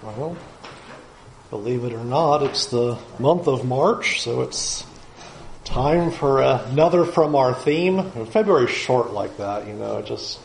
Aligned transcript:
Well, 0.00 0.36
believe 1.50 1.82
it 1.82 1.92
or 1.92 2.04
not, 2.04 2.44
it's 2.44 2.66
the 2.66 2.96
month 3.18 3.48
of 3.48 3.64
March, 3.64 4.22
so 4.22 4.42
it's 4.42 4.86
time 5.64 6.12
for 6.12 6.40
another 6.40 7.04
from 7.04 7.34
our 7.34 7.52
theme. 7.52 8.08
February's 8.26 8.70
short 8.70 9.12
like 9.12 9.38
that, 9.38 9.66
you 9.66 9.72
know, 9.72 9.98
it 9.98 10.06
just 10.06 10.38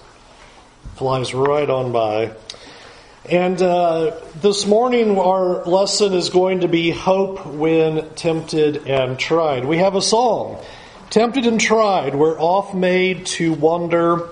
flies 0.96 1.36
right 1.36 1.70
on 1.70 1.92
by. 1.92 2.32
And 3.30 3.62
uh, 3.62 4.20
this 4.42 4.66
morning, 4.66 5.20
our 5.20 5.64
lesson 5.66 6.14
is 6.14 6.32
going 6.32 6.62
to 6.62 6.68
be 6.68 6.90
Hope 6.90 7.46
When 7.46 8.10
Tempted 8.16 8.88
and 8.88 9.20
Tried. 9.20 9.66
We 9.66 9.78
have 9.78 9.94
a 9.94 10.02
song, 10.02 10.66
Tempted 11.12 11.46
and 11.46 11.62
Tried. 11.62 12.16
We're 12.16 12.42
off 12.42 12.74
made 12.74 13.28
to 13.28 13.54
wonder 13.54 14.30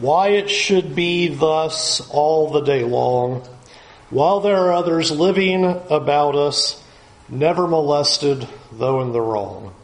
why 0.00 0.30
it 0.30 0.50
should 0.50 0.96
be 0.96 1.28
thus 1.28 2.00
all 2.10 2.50
the 2.50 2.62
day 2.62 2.82
long 2.82 3.46
while 4.12 4.40
there 4.40 4.56
are 4.56 4.72
others 4.74 5.10
living 5.10 5.64
about 5.64 6.36
us, 6.36 6.82
never 7.30 7.66
molested, 7.66 8.46
though 8.70 9.00
in 9.00 9.12
the 9.12 9.20
wrong. 9.20 9.74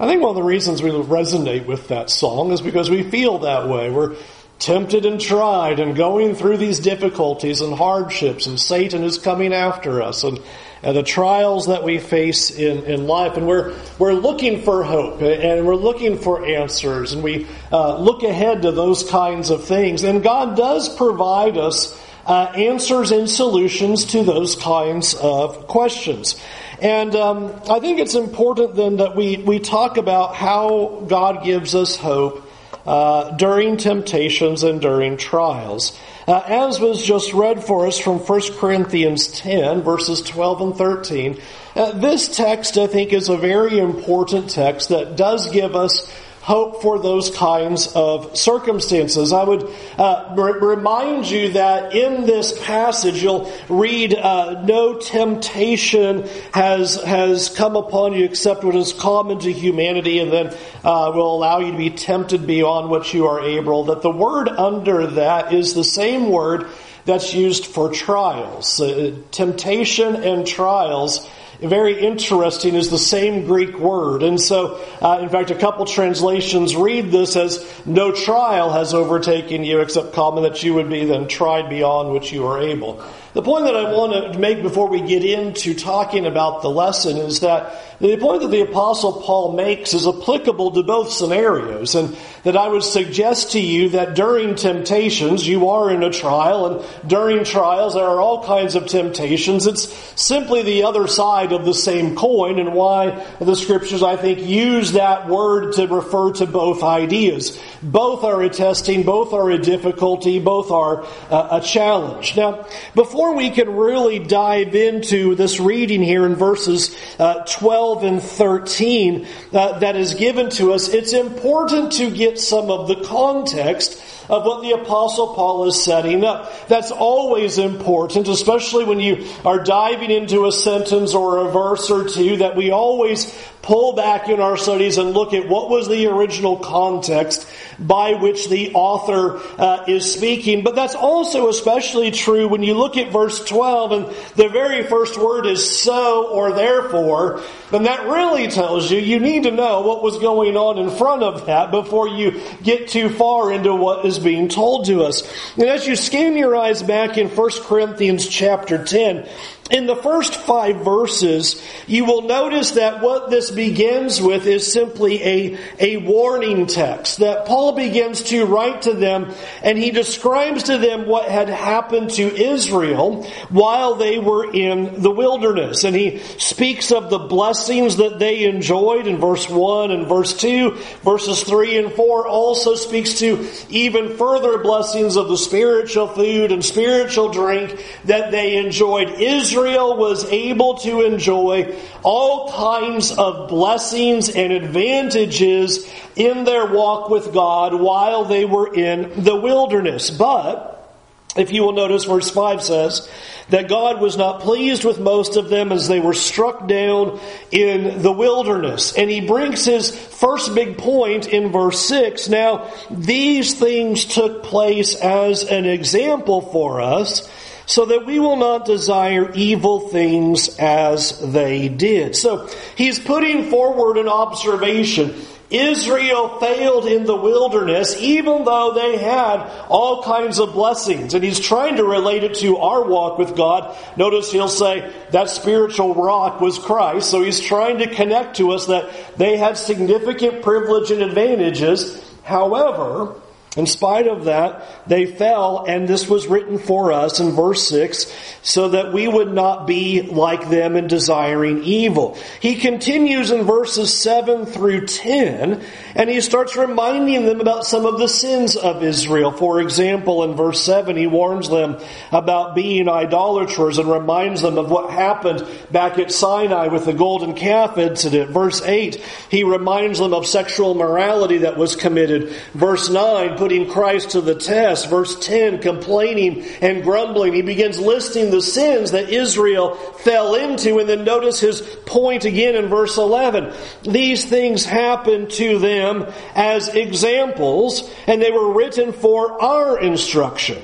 I 0.00 0.08
think 0.08 0.22
one 0.22 0.30
of 0.30 0.36
the 0.36 0.42
reasons 0.42 0.82
we 0.82 0.90
resonate 0.90 1.66
with 1.66 1.88
that 1.88 2.08
song 2.08 2.50
is 2.50 2.62
because 2.62 2.88
we 2.88 3.02
feel 3.02 3.40
that 3.40 3.68
way. 3.68 3.90
We're 3.90 4.16
tempted 4.58 5.04
and 5.04 5.20
tried 5.20 5.80
and 5.80 5.94
going 5.94 6.34
through 6.34 6.56
these 6.56 6.80
difficulties 6.80 7.60
and 7.60 7.74
hardships 7.74 8.46
and 8.46 8.58
Satan 8.58 9.04
is 9.04 9.18
coming 9.18 9.52
after 9.52 10.00
us 10.00 10.24
and, 10.24 10.40
and 10.82 10.96
the 10.96 11.02
trials 11.02 11.66
that 11.66 11.84
we 11.84 11.98
face 11.98 12.50
in, 12.50 12.84
in 12.84 13.06
life. 13.06 13.36
And 13.36 13.46
we're, 13.46 13.76
we're 13.98 14.14
looking 14.14 14.62
for 14.62 14.82
hope 14.82 15.20
and 15.20 15.66
we're 15.66 15.74
looking 15.74 16.18
for 16.18 16.46
answers 16.46 17.12
and 17.12 17.22
we 17.22 17.46
uh, 17.70 17.98
look 17.98 18.22
ahead 18.22 18.62
to 18.62 18.72
those 18.72 19.08
kinds 19.08 19.50
of 19.50 19.64
things. 19.64 20.04
And 20.04 20.22
God 20.22 20.56
does 20.56 20.88
provide 20.96 21.58
us 21.58 22.00
uh, 22.26 22.52
answers 22.56 23.10
and 23.10 23.28
solutions 23.28 24.06
to 24.06 24.22
those 24.22 24.56
kinds 24.56 25.14
of 25.14 25.66
questions. 25.66 26.40
And 26.80 27.14
um, 27.14 27.60
I 27.70 27.80
think 27.80 27.98
it's 27.98 28.14
important 28.14 28.74
then 28.74 28.96
that 28.96 29.16
we, 29.16 29.36
we 29.36 29.58
talk 29.58 29.96
about 29.96 30.34
how 30.34 31.04
God 31.06 31.44
gives 31.44 31.74
us 31.74 31.96
hope 31.96 32.42
uh, 32.86 33.30
during 33.36 33.76
temptations 33.76 34.62
and 34.62 34.80
during 34.80 35.16
trials. 35.16 35.98
Uh, 36.26 36.42
as 36.46 36.80
was 36.80 37.04
just 37.04 37.32
read 37.34 37.62
for 37.62 37.86
us 37.86 37.98
from 37.98 38.18
1 38.18 38.40
Corinthians 38.58 39.28
10, 39.40 39.82
verses 39.82 40.22
12 40.22 40.60
and 40.60 40.76
13, 40.76 41.40
uh, 41.76 41.92
this 41.92 42.34
text, 42.34 42.78
I 42.78 42.86
think, 42.86 43.12
is 43.12 43.28
a 43.28 43.36
very 43.36 43.78
important 43.78 44.50
text 44.50 44.88
that 44.90 45.16
does 45.16 45.50
give 45.50 45.74
us 45.74 46.10
hope 46.44 46.82
for 46.82 46.98
those 46.98 47.30
kinds 47.30 47.86
of 47.94 48.36
circumstances. 48.36 49.32
I 49.32 49.44
would 49.44 49.66
uh, 49.96 50.34
remind 50.36 51.24
you 51.30 51.52
that 51.52 51.94
in 51.94 52.26
this 52.26 52.62
passage 52.66 53.22
you'll 53.22 53.50
read, 53.70 54.14
uh, 54.14 54.62
"No 54.62 54.98
temptation 54.98 56.28
has 56.52 56.96
has 56.96 57.48
come 57.48 57.76
upon 57.76 58.12
you 58.12 58.26
except 58.26 58.62
what 58.62 58.76
is 58.76 58.92
common 58.92 59.38
to 59.38 59.50
humanity," 59.50 60.18
and 60.18 60.30
then 60.30 60.48
uh, 60.84 61.10
will 61.14 61.34
allow 61.34 61.60
you 61.60 61.72
to 61.72 61.78
be 61.78 61.88
tempted 61.88 62.46
beyond 62.46 62.90
what 62.90 63.14
you 63.14 63.26
are 63.26 63.40
able. 63.40 63.84
That 63.84 64.02
the 64.02 64.10
word 64.10 64.50
under 64.50 65.06
that 65.06 65.54
is 65.54 65.72
the 65.72 65.82
same 65.82 66.28
word 66.28 66.66
that's 67.06 67.32
used 67.32 67.64
for 67.64 67.90
trials, 67.90 68.78
uh, 68.82 69.16
temptation 69.30 70.16
and 70.16 70.46
trials 70.46 71.26
very 71.60 71.98
interesting 71.98 72.74
is 72.74 72.90
the 72.90 72.98
same 72.98 73.46
Greek 73.46 73.78
word. 73.78 74.22
And 74.22 74.40
so, 74.40 74.80
uh, 75.00 75.20
in 75.22 75.28
fact, 75.28 75.50
a 75.50 75.54
couple 75.54 75.84
translations 75.86 76.76
read 76.76 77.10
this 77.10 77.36
as 77.36 77.64
no 77.86 78.12
trial 78.12 78.70
has 78.70 78.94
overtaken 78.94 79.64
you 79.64 79.80
except 79.80 80.12
common 80.12 80.42
that 80.44 80.62
you 80.62 80.74
would 80.74 80.88
be 80.88 81.04
then 81.04 81.28
tried 81.28 81.68
beyond 81.68 82.12
which 82.12 82.32
you 82.32 82.46
are 82.46 82.58
able. 82.60 83.04
The 83.34 83.42
point 83.42 83.64
that 83.64 83.74
I 83.74 83.92
want 83.92 84.32
to 84.32 84.38
make 84.38 84.62
before 84.62 84.88
we 84.88 85.00
get 85.00 85.24
into 85.24 85.74
talking 85.74 86.24
about 86.24 86.62
the 86.62 86.70
lesson 86.70 87.16
is 87.16 87.40
that 87.40 87.98
the 88.00 88.16
point 88.16 88.42
that 88.42 88.48
the 88.48 88.60
apostle 88.60 89.22
Paul 89.22 89.54
makes 89.54 89.92
is 89.92 90.06
applicable 90.06 90.72
to 90.72 90.82
both 90.84 91.10
scenarios 91.10 91.96
and 91.96 92.16
that 92.44 92.56
I 92.56 92.68
would 92.68 92.84
suggest 92.84 93.52
to 93.52 93.60
you 93.60 93.88
that 93.90 94.14
during 94.14 94.54
temptations, 94.54 95.46
you 95.46 95.70
are 95.70 95.90
in 95.90 96.02
a 96.04 96.10
trial 96.10 96.66
and 96.66 97.08
during 97.08 97.44
trials 97.44 97.94
there 97.94 98.04
are 98.04 98.20
all 98.20 98.44
kinds 98.44 98.76
of 98.76 98.86
temptations. 98.86 99.66
It's 99.66 99.92
simply 100.20 100.62
the 100.62 100.84
other 100.84 101.08
side 101.08 101.52
of 101.52 101.64
the 101.64 101.74
same 101.74 102.14
coin 102.14 102.58
and 102.60 102.72
why 102.72 103.24
the 103.40 103.56
scriptures 103.56 104.02
I 104.02 104.16
think 104.16 104.40
use 104.40 104.92
that 104.92 105.28
word 105.28 105.72
to 105.74 105.88
refer 105.88 106.32
to 106.34 106.46
both 106.46 106.82
ideas. 106.82 107.60
Both 107.82 108.22
are 108.22 108.42
a 108.42 108.48
testing, 108.48 109.02
both 109.02 109.32
are 109.32 109.50
a 109.50 109.58
difficulty, 109.58 110.38
both 110.38 110.70
are 110.70 111.04
uh, 111.30 111.60
a 111.60 111.60
challenge. 111.60 112.36
Now, 112.36 112.66
before 112.94 113.23
before 113.24 113.36
we 113.36 113.48
can 113.48 113.74
really 113.74 114.18
dive 114.18 114.74
into 114.74 115.34
this 115.34 115.58
reading 115.58 116.02
here 116.02 116.26
in 116.26 116.34
verses 116.34 116.94
uh, 117.18 117.42
12 117.48 118.04
and 118.04 118.22
13 118.22 119.26
uh, 119.50 119.78
that 119.78 119.96
is 119.96 120.14
given 120.14 120.50
to 120.50 120.74
us, 120.74 120.88
it's 120.88 121.14
important 121.14 121.92
to 121.92 122.10
get 122.10 122.38
some 122.38 122.70
of 122.70 122.86
the 122.86 122.96
context 122.96 123.98
of 124.28 124.44
what 124.44 124.62
the 124.62 124.72
apostle 124.72 125.34
Paul 125.34 125.66
is 125.66 125.82
setting 125.82 126.24
up. 126.24 126.68
That's 126.68 126.90
always 126.90 127.58
important, 127.58 128.28
especially 128.28 128.84
when 128.84 129.00
you 129.00 129.26
are 129.44 129.62
diving 129.62 130.10
into 130.10 130.46
a 130.46 130.52
sentence 130.52 131.14
or 131.14 131.46
a 131.46 131.50
verse 131.50 131.90
or 131.90 132.08
two 132.08 132.38
that 132.38 132.56
we 132.56 132.70
always 132.70 133.32
pull 133.64 133.94
back 133.94 134.28
in 134.28 134.40
our 134.40 134.58
studies 134.58 134.98
and 134.98 135.12
look 135.12 135.32
at 135.32 135.48
what 135.48 135.70
was 135.70 135.88
the 135.88 136.06
original 136.06 136.58
context 136.58 137.48
by 137.78 138.12
which 138.12 138.48
the 138.50 138.72
author 138.74 139.38
uh, 139.58 139.84
is 139.88 140.12
speaking. 140.12 140.62
But 140.62 140.74
that's 140.74 140.94
also 140.94 141.48
especially 141.48 142.10
true 142.10 142.46
when 142.46 142.62
you 142.62 142.74
look 142.74 142.98
at 142.98 143.10
verse 143.10 143.42
12 143.42 143.92
and 143.92 144.06
the 144.36 144.48
very 144.48 144.82
first 144.84 145.18
word 145.18 145.46
is 145.46 145.80
so 145.80 146.28
or 146.28 146.52
therefore. 146.52 147.40
Then 147.70 147.84
that 147.84 148.06
really 148.06 148.48
tells 148.48 148.90
you 148.90 148.98
you 148.98 149.18
need 149.18 149.44
to 149.44 149.50
know 149.50 149.80
what 149.80 150.02
was 150.02 150.18
going 150.18 150.56
on 150.56 150.78
in 150.78 150.90
front 150.90 151.22
of 151.22 151.46
that 151.46 151.70
before 151.70 152.06
you 152.06 152.42
get 152.62 152.88
too 152.88 153.08
far 153.08 153.50
into 153.50 153.74
what 153.74 154.04
is 154.04 154.13
being 154.18 154.48
told 154.48 154.86
to 154.86 155.04
us. 155.04 155.22
And 155.56 155.64
as 155.64 155.86
you 155.86 155.96
scan 155.96 156.36
your 156.36 156.56
eyes 156.56 156.82
back 156.82 157.18
in 157.18 157.28
1 157.28 157.50
Corinthians 157.62 158.26
chapter 158.26 158.82
10, 158.84 159.28
in 159.70 159.86
the 159.86 159.96
first 159.96 160.34
five 160.34 160.84
verses, 160.84 161.62
you 161.86 162.04
will 162.04 162.22
notice 162.22 162.72
that 162.72 163.00
what 163.00 163.30
this 163.30 163.50
begins 163.50 164.20
with 164.20 164.46
is 164.46 164.70
simply 164.70 165.22
a, 165.22 165.58
a 165.80 165.96
warning 165.96 166.66
text. 166.66 167.20
That 167.20 167.46
Paul 167.46 167.72
begins 167.72 168.24
to 168.24 168.44
write 168.44 168.82
to 168.82 168.92
them 168.92 169.32
and 169.62 169.78
he 169.78 169.90
describes 169.90 170.64
to 170.64 170.76
them 170.76 171.06
what 171.06 171.30
had 171.30 171.48
happened 171.48 172.10
to 172.10 172.22
Israel 172.22 173.24
while 173.48 173.94
they 173.94 174.18
were 174.18 174.52
in 174.52 175.00
the 175.00 175.10
wilderness. 175.10 175.84
And 175.84 175.96
he 175.96 176.18
speaks 176.18 176.92
of 176.92 177.08
the 177.08 177.20
blessings 177.20 177.96
that 177.96 178.18
they 178.18 178.44
enjoyed 178.44 179.06
in 179.06 179.16
verse 179.16 179.48
1 179.48 179.90
and 179.90 180.06
verse 180.06 180.36
2. 180.36 180.72
Verses 181.02 181.42
3 181.42 181.78
and 181.78 181.92
4 181.92 182.28
also 182.28 182.74
speaks 182.74 183.14
to 183.20 183.48
even 183.70 184.18
further 184.18 184.58
blessings 184.58 185.16
of 185.16 185.28
the 185.28 185.38
spiritual 185.38 186.08
food 186.08 186.52
and 186.52 186.62
spiritual 186.62 187.30
drink 187.30 187.82
that 188.04 188.30
they 188.30 188.58
enjoyed. 188.58 189.08
Israel 189.18 189.53
Israel 189.54 189.96
was 189.96 190.24
able 190.24 190.78
to 190.78 191.02
enjoy 191.02 191.76
all 192.02 192.50
kinds 192.50 193.12
of 193.12 193.48
blessings 193.48 194.28
and 194.28 194.52
advantages 194.52 195.88
in 196.16 196.42
their 196.42 196.66
walk 196.66 197.08
with 197.08 197.32
God 197.32 197.72
while 197.72 198.24
they 198.24 198.44
were 198.44 198.74
in 198.74 199.22
the 199.22 199.36
wilderness. 199.36 200.10
But, 200.10 200.92
if 201.36 201.52
you 201.52 201.62
will 201.62 201.72
notice, 201.72 202.04
verse 202.04 202.28
5 202.30 202.62
says 202.64 203.08
that 203.50 203.68
God 203.68 204.00
was 204.00 204.16
not 204.16 204.40
pleased 204.40 204.84
with 204.84 204.98
most 204.98 205.36
of 205.36 205.48
them 205.50 205.70
as 205.70 205.86
they 205.86 206.00
were 206.00 206.14
struck 206.14 206.66
down 206.66 207.20
in 207.52 208.02
the 208.02 208.10
wilderness. 208.10 208.92
And 208.96 209.08
he 209.08 209.20
brings 209.20 209.64
his 209.64 209.96
first 209.96 210.52
big 210.56 210.78
point 210.78 211.28
in 211.28 211.52
verse 211.52 211.78
6. 211.86 212.28
Now, 212.28 212.72
these 212.90 213.54
things 213.54 214.04
took 214.04 214.42
place 214.42 214.96
as 214.96 215.44
an 215.44 215.64
example 215.64 216.40
for 216.40 216.80
us 216.80 217.30
so 217.66 217.86
that 217.86 218.06
we 218.06 218.18
will 218.18 218.36
not 218.36 218.66
desire 218.66 219.32
evil 219.32 219.88
things 219.88 220.58
as 220.58 221.20
they 221.32 221.68
did. 221.68 222.14
So 222.14 222.48
he's 222.76 222.98
putting 222.98 223.50
forward 223.50 223.96
an 223.96 224.08
observation. 224.08 225.14
Israel 225.50 226.40
failed 226.40 226.86
in 226.86 227.04
the 227.04 227.14
wilderness 227.14 227.96
even 228.00 228.44
though 228.44 228.72
they 228.74 228.96
had 228.96 229.40
all 229.68 230.02
kinds 230.02 230.40
of 230.40 230.52
blessings. 230.52 231.14
And 231.14 231.22
he's 231.22 231.38
trying 231.38 231.76
to 231.76 231.84
relate 231.84 232.24
it 232.24 232.34
to 232.36 232.56
our 232.56 232.82
walk 232.82 233.18
with 233.18 233.36
God. 233.36 233.76
Notice 233.96 234.32
he'll 234.32 234.48
say 234.48 234.92
that 235.10 235.30
spiritual 235.30 235.94
rock 235.94 236.40
was 236.40 236.58
Christ. 236.58 237.10
So 237.10 237.22
he's 237.22 237.40
trying 237.40 237.78
to 237.78 237.86
connect 237.86 238.38
to 238.38 238.52
us 238.52 238.66
that 238.66 238.90
they 239.16 239.36
had 239.36 239.56
significant 239.56 240.42
privilege 240.42 240.90
and 240.90 241.02
advantages. 241.02 242.02
However, 242.24 243.20
In 243.56 243.66
spite 243.66 244.08
of 244.08 244.24
that, 244.24 244.64
they 244.88 245.06
fell, 245.06 245.64
and 245.68 245.86
this 245.86 246.08
was 246.08 246.26
written 246.26 246.58
for 246.58 246.92
us 246.92 247.20
in 247.20 247.32
verse 247.32 247.68
6, 247.68 248.12
so 248.42 248.70
that 248.70 248.92
we 248.92 249.06
would 249.06 249.32
not 249.32 249.66
be 249.66 250.02
like 250.02 250.50
them 250.50 250.74
in 250.74 250.88
desiring 250.88 251.62
evil. 251.62 252.18
He 252.40 252.56
continues 252.56 253.30
in 253.30 253.44
verses 253.44 253.94
7 253.94 254.46
through 254.46 254.86
10, 254.86 255.64
and 255.94 256.10
he 256.10 256.20
starts 256.20 256.56
reminding 256.56 257.26
them 257.26 257.40
about 257.40 257.64
some 257.64 257.86
of 257.86 257.98
the 257.98 258.08
sins 258.08 258.56
of 258.56 258.82
Israel. 258.82 259.30
For 259.30 259.60
example, 259.60 260.24
in 260.24 260.34
verse 260.34 260.62
7, 260.64 260.96
he 260.96 261.06
warns 261.06 261.48
them 261.48 261.78
about 262.10 262.56
being 262.56 262.88
idolaters 262.88 263.78
and 263.78 263.88
reminds 263.90 264.42
them 264.42 264.58
of 264.58 264.70
what 264.70 264.90
happened 264.90 265.46
back 265.70 265.98
at 265.98 266.10
Sinai 266.10 266.66
with 266.68 266.86
the 266.86 266.92
golden 266.92 267.34
calf 267.34 267.78
incident. 267.78 268.30
Verse 268.30 268.62
8, 268.62 268.96
he 269.30 269.44
reminds 269.44 270.00
them 270.00 270.12
of 270.12 270.26
sexual 270.26 270.74
morality 270.74 271.38
that 271.38 271.56
was 271.56 271.76
committed. 271.76 272.34
Verse 272.52 272.90
9, 272.90 273.36
putting 273.44 273.68
Christ 273.68 274.12
to 274.12 274.22
the 274.22 274.34
test. 274.34 274.88
Verse 274.88 275.18
10, 275.18 275.60
complaining 275.60 276.46
and 276.62 276.82
grumbling. 276.82 277.34
He 277.34 277.42
begins 277.42 277.78
listing 277.78 278.30
the 278.30 278.40
sins 278.40 278.92
that 278.92 279.10
Israel 279.10 279.74
fell 279.74 280.34
into. 280.34 280.78
And 280.78 280.88
then 280.88 281.04
notice 281.04 281.40
his 281.40 281.60
point 281.84 282.24
again 282.24 282.54
in 282.54 282.68
verse 282.68 282.96
11. 282.96 283.52
These 283.82 284.24
things 284.24 284.64
happened 284.64 285.30
to 285.32 285.58
them 285.58 286.10
as 286.34 286.68
examples, 286.74 287.86
and 288.06 288.22
they 288.22 288.30
were 288.30 288.54
written 288.54 288.94
for 288.94 289.42
our 289.42 289.78
instruction, 289.78 290.62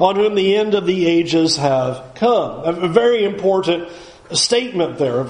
on 0.00 0.16
whom 0.16 0.34
the 0.34 0.56
end 0.56 0.74
of 0.74 0.84
the 0.84 1.06
ages 1.06 1.56
have 1.58 2.16
come. 2.16 2.64
A 2.64 2.88
very 2.88 3.22
important 3.22 3.88
statement 4.32 4.98
there 4.98 5.28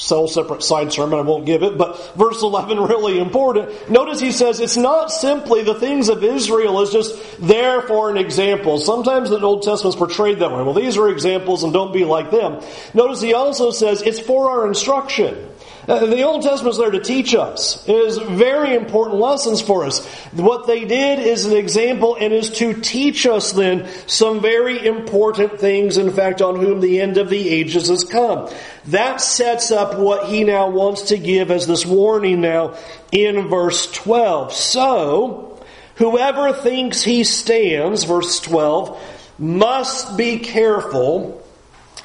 sell 0.00 0.26
separate 0.26 0.62
side 0.62 0.92
sermon, 0.92 1.18
I 1.18 1.22
won't 1.22 1.44
give 1.44 1.62
it, 1.62 1.76
but 1.76 2.16
verse 2.16 2.42
11 2.42 2.80
really 2.88 3.18
important. 3.18 3.90
Notice 3.90 4.18
he 4.18 4.32
says 4.32 4.60
it's 4.60 4.76
not 4.76 5.12
simply 5.12 5.62
the 5.62 5.74
things 5.74 6.08
of 6.08 6.24
Israel 6.24 6.80
is 6.80 6.90
just 6.90 7.14
there 7.40 7.82
for 7.82 8.10
an 8.10 8.16
example. 8.16 8.78
Sometimes 8.78 9.30
the 9.30 9.40
Old 9.40 9.62
Testament's 9.62 9.96
portrayed 9.96 10.38
that 10.38 10.50
way. 10.50 10.62
Well, 10.62 10.74
these 10.74 10.96
are 10.96 11.08
examples 11.08 11.64
and 11.64 11.72
don't 11.72 11.92
be 11.92 12.04
like 12.04 12.30
them. 12.30 12.62
Notice 12.94 13.20
he 13.20 13.34
also 13.34 13.70
says 13.70 14.02
it's 14.02 14.20
for 14.20 14.50
our 14.50 14.66
instruction. 14.66 15.48
Uh, 15.90 16.06
the 16.06 16.22
Old 16.22 16.40
Testament 16.40 16.74
is 16.74 16.78
there 16.78 16.92
to 16.92 17.00
teach 17.00 17.34
us. 17.34 17.84
It 17.88 17.96
is 17.96 18.16
very 18.16 18.76
important 18.76 19.18
lessons 19.18 19.60
for 19.60 19.84
us. 19.84 20.06
What 20.30 20.68
they 20.68 20.84
did 20.84 21.18
is 21.18 21.46
an 21.46 21.56
example 21.56 22.14
and 22.14 22.32
is 22.32 22.48
to 22.58 22.74
teach 22.74 23.26
us 23.26 23.50
then 23.50 23.88
some 24.06 24.40
very 24.40 24.86
important 24.86 25.58
things, 25.58 25.96
in 25.96 26.12
fact, 26.12 26.42
on 26.42 26.60
whom 26.60 26.80
the 26.80 27.00
end 27.00 27.16
of 27.16 27.28
the 27.28 27.48
ages 27.48 27.88
has 27.88 28.04
come. 28.04 28.48
That 28.86 29.20
sets 29.20 29.72
up 29.72 29.98
what 29.98 30.28
he 30.28 30.44
now 30.44 30.70
wants 30.70 31.08
to 31.08 31.18
give 31.18 31.50
as 31.50 31.66
this 31.66 31.84
warning 31.84 32.40
now 32.40 32.76
in 33.10 33.48
verse 33.48 33.90
12. 33.90 34.52
So, 34.52 35.60
whoever 35.96 36.52
thinks 36.52 37.02
he 37.02 37.24
stands, 37.24 38.04
verse 38.04 38.38
12, 38.38 38.96
must 39.40 40.16
be 40.16 40.38
careful 40.38 41.44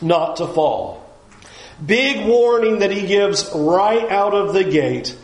not 0.02 0.38
to 0.38 0.48
fall. 0.48 1.05
Big 1.84 2.26
warning 2.26 2.80
that 2.80 2.92
he 2.92 3.08
gives 3.08 3.50
right 3.54 4.10
out 4.10 4.34
of 4.34 4.54
the 4.54 4.64
gate. 4.64 5.16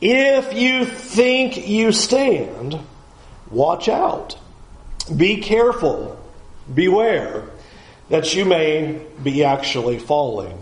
If 0.00 0.54
you 0.54 0.84
think 0.84 1.68
you 1.68 1.92
stand, 1.92 2.78
watch 3.50 3.88
out. 3.88 4.38
Be 5.14 5.40
careful. 5.40 6.16
Beware 6.72 7.44
that 8.08 8.34
you 8.34 8.44
may 8.44 9.04
be 9.22 9.44
actually 9.44 9.98
falling. 9.98 10.59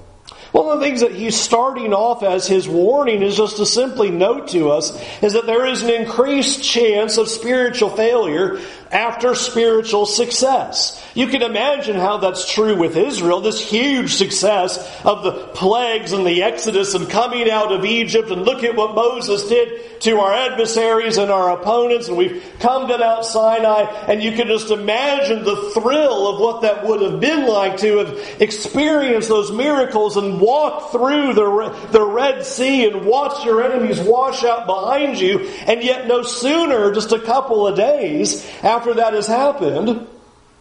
One 0.53 0.67
of 0.69 0.81
the 0.81 0.87
things 0.87 1.01
that 1.01 1.13
he's 1.13 1.39
starting 1.39 1.93
off 1.93 2.23
as 2.23 2.47
his 2.47 2.67
warning 2.67 3.23
is 3.23 3.37
just 3.37 3.59
to 3.59 3.67
simply 3.67 4.11
note 4.11 4.49
to 4.49 4.71
us 4.71 4.99
is 5.23 5.35
that 5.35 5.47
there 5.47 5.67
is 5.67 5.83
an 5.83 5.91
increased 5.91 6.63
chance 6.63 7.19
of 7.19 7.29
spiritual 7.29 7.91
failure 7.91 8.59
after 8.91 9.35
spiritual 9.35 10.07
success. 10.07 11.05
You 11.15 11.27
can 11.27 11.43
imagine 11.43 11.97
how 11.97 12.19
that's 12.19 12.51
true 12.51 12.77
with 12.77 12.97
Israel, 12.97 13.41
this 13.41 13.61
huge 13.61 14.15
success 14.15 14.79
of 15.05 15.23
the 15.23 15.33
plagues 15.33 16.13
and 16.13 16.27
the 16.27 16.43
Exodus 16.43 16.95
and 16.95 17.09
coming 17.09 17.51
out 17.51 17.73
of 17.73 17.85
Egypt 17.85 18.31
and 18.31 18.45
look 18.45 18.65
at 18.65 18.77
what 18.77 18.95
Moses 18.95 19.49
did 19.49 20.01
to 20.03 20.21
our 20.21 20.33
adversaries 20.33 21.19
and 21.19 21.31
our 21.31 21.51
opponents 21.51 22.09
and 22.09 22.17
we've 22.17 22.43
come 22.61 22.89
to 22.89 22.97
Mount 22.97 23.25
Sinai 23.25 23.83
and 24.07 24.23
you 24.23 24.33
can 24.33 24.47
just 24.47 24.71
imagine 24.71 25.45
the 25.45 25.71
thrill 25.75 26.29
of 26.29 26.41
what 26.41 26.63
that 26.63 26.87
would 26.87 27.03
have 27.03 27.21
been 27.21 27.47
like 27.47 27.79
to 27.79 27.99
have 27.99 28.41
experienced 28.41 29.29
those 29.29 29.51
miracles 29.51 30.17
and 30.17 30.38
walked 30.41 30.93
through 30.93 31.35
the, 31.35 31.89
the 31.91 32.03
Red 32.03 32.45
Sea 32.45 32.87
and 32.87 33.05
watch 33.05 33.45
your 33.45 33.63
enemies 33.63 34.01
wash 34.01 34.45
out 34.45 34.67
behind 34.67 35.19
you 35.19 35.41
and 35.67 35.83
yet 35.83 36.07
no 36.07 36.23
sooner, 36.23 36.93
just 36.93 37.13
a 37.13 37.21
couple 37.21 37.67
of 37.67 37.77
days 37.77 38.49
after 38.63 38.95
that 38.95 39.15
has 39.15 39.27
happened, 39.27 40.07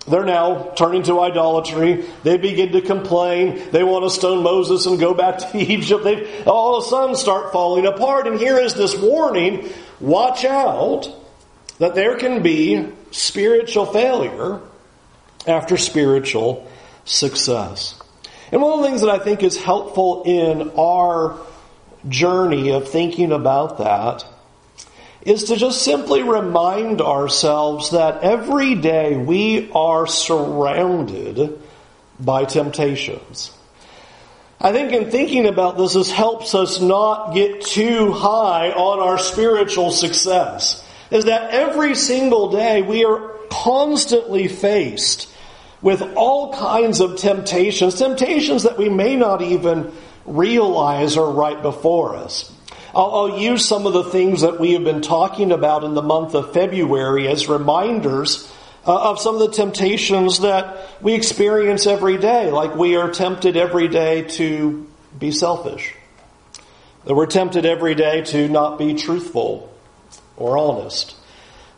they're 0.07 0.25
now 0.25 0.71
turning 0.75 1.03
to 1.03 1.19
idolatry. 1.19 2.05
They 2.23 2.37
begin 2.37 2.71
to 2.71 2.81
complain. 2.81 3.71
They 3.71 3.83
want 3.83 4.05
to 4.05 4.09
stone 4.09 4.41
Moses 4.41 4.85
and 4.85 4.99
go 4.99 5.13
back 5.13 5.39
to 5.39 5.57
Egypt. 5.73 6.03
They 6.03 6.43
all 6.45 6.77
of 6.77 6.85
a 6.85 6.87
sudden 6.87 7.15
start 7.15 7.51
falling 7.51 7.85
apart. 7.85 8.27
And 8.27 8.39
here 8.39 8.57
is 8.57 8.73
this 8.73 8.97
warning 8.97 9.69
watch 9.99 10.45
out 10.45 11.13
that 11.79 11.93
there 11.93 12.17
can 12.17 12.41
be 12.41 12.87
spiritual 13.11 13.85
failure 13.85 14.61
after 15.45 15.75
spiritual 15.77 16.69
success. 17.03 17.96
And 18.51 18.61
one 18.61 18.73
of 18.73 18.79
the 18.79 18.87
things 18.87 19.01
that 19.01 19.09
I 19.09 19.19
think 19.19 19.43
is 19.43 19.57
helpful 19.57 20.23
in 20.23 20.71
our 20.77 21.37
journey 22.07 22.71
of 22.71 22.87
thinking 22.87 23.31
about 23.31 23.79
that 23.79 24.25
is 25.21 25.45
to 25.45 25.57
just 25.57 25.81
simply 25.81 26.23
remind 26.23 27.01
ourselves 27.01 27.91
that 27.91 28.23
every 28.23 28.75
day 28.75 29.17
we 29.17 29.69
are 29.73 30.07
surrounded 30.07 31.59
by 32.19 32.45
temptations. 32.45 33.51
I 34.59 34.71
think 34.71 34.93
in 34.93 35.11
thinking 35.11 35.45
about 35.45 35.77
this, 35.77 35.93
this 35.93 36.09
helps 36.09 36.55
us 36.55 36.79
not 36.79 37.33
get 37.33 37.61
too 37.61 38.11
high 38.11 38.71
on 38.71 38.99
our 38.99 39.19
spiritual 39.19 39.91
success. 39.91 40.83
Is 41.11 41.25
that 41.25 41.51
every 41.51 41.93
single 41.93 42.51
day 42.51 42.81
we 42.81 43.03
are 43.05 43.37
constantly 43.49 44.47
faced 44.47 45.31
with 45.81 46.01
all 46.15 46.53
kinds 46.53 46.99
of 46.99 47.17
temptations, 47.17 47.95
temptations 47.95 48.63
that 48.63 48.77
we 48.77 48.89
may 48.89 49.15
not 49.15 49.41
even 49.41 49.91
realize 50.25 51.17
are 51.17 51.31
right 51.31 51.61
before 51.61 52.15
us. 52.15 52.51
I'll, 52.95 53.13
I'll 53.13 53.39
use 53.39 53.65
some 53.65 53.85
of 53.85 53.93
the 53.93 54.05
things 54.05 54.41
that 54.41 54.59
we 54.59 54.73
have 54.73 54.83
been 54.83 55.01
talking 55.01 55.51
about 55.51 55.83
in 55.83 55.93
the 55.93 56.01
month 56.01 56.33
of 56.33 56.53
February 56.53 57.27
as 57.27 57.47
reminders 57.47 58.51
uh, 58.85 59.11
of 59.11 59.19
some 59.19 59.35
of 59.35 59.41
the 59.41 59.51
temptations 59.51 60.39
that 60.39 61.01
we 61.01 61.13
experience 61.13 61.85
every 61.85 62.17
day, 62.17 62.49
like 62.49 62.75
we 62.75 62.95
are 62.95 63.11
tempted 63.11 63.57
every 63.57 63.87
day 63.87 64.23
to 64.23 64.89
be 65.17 65.31
selfish. 65.31 65.93
That 67.05 67.13
we're 67.13 67.27
tempted 67.27 67.65
every 67.65 67.95
day 67.95 68.21
to 68.23 68.47
not 68.49 68.77
be 68.77 68.93
truthful 68.95 69.73
or 70.35 70.57
honest. 70.57 71.15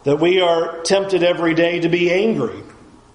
That 0.03 0.19
we 0.19 0.39
are 0.39 0.81
tempted 0.83 1.23
every 1.23 1.53
day 1.53 1.81
to 1.81 1.89
be 1.89 2.11
angry 2.11 2.63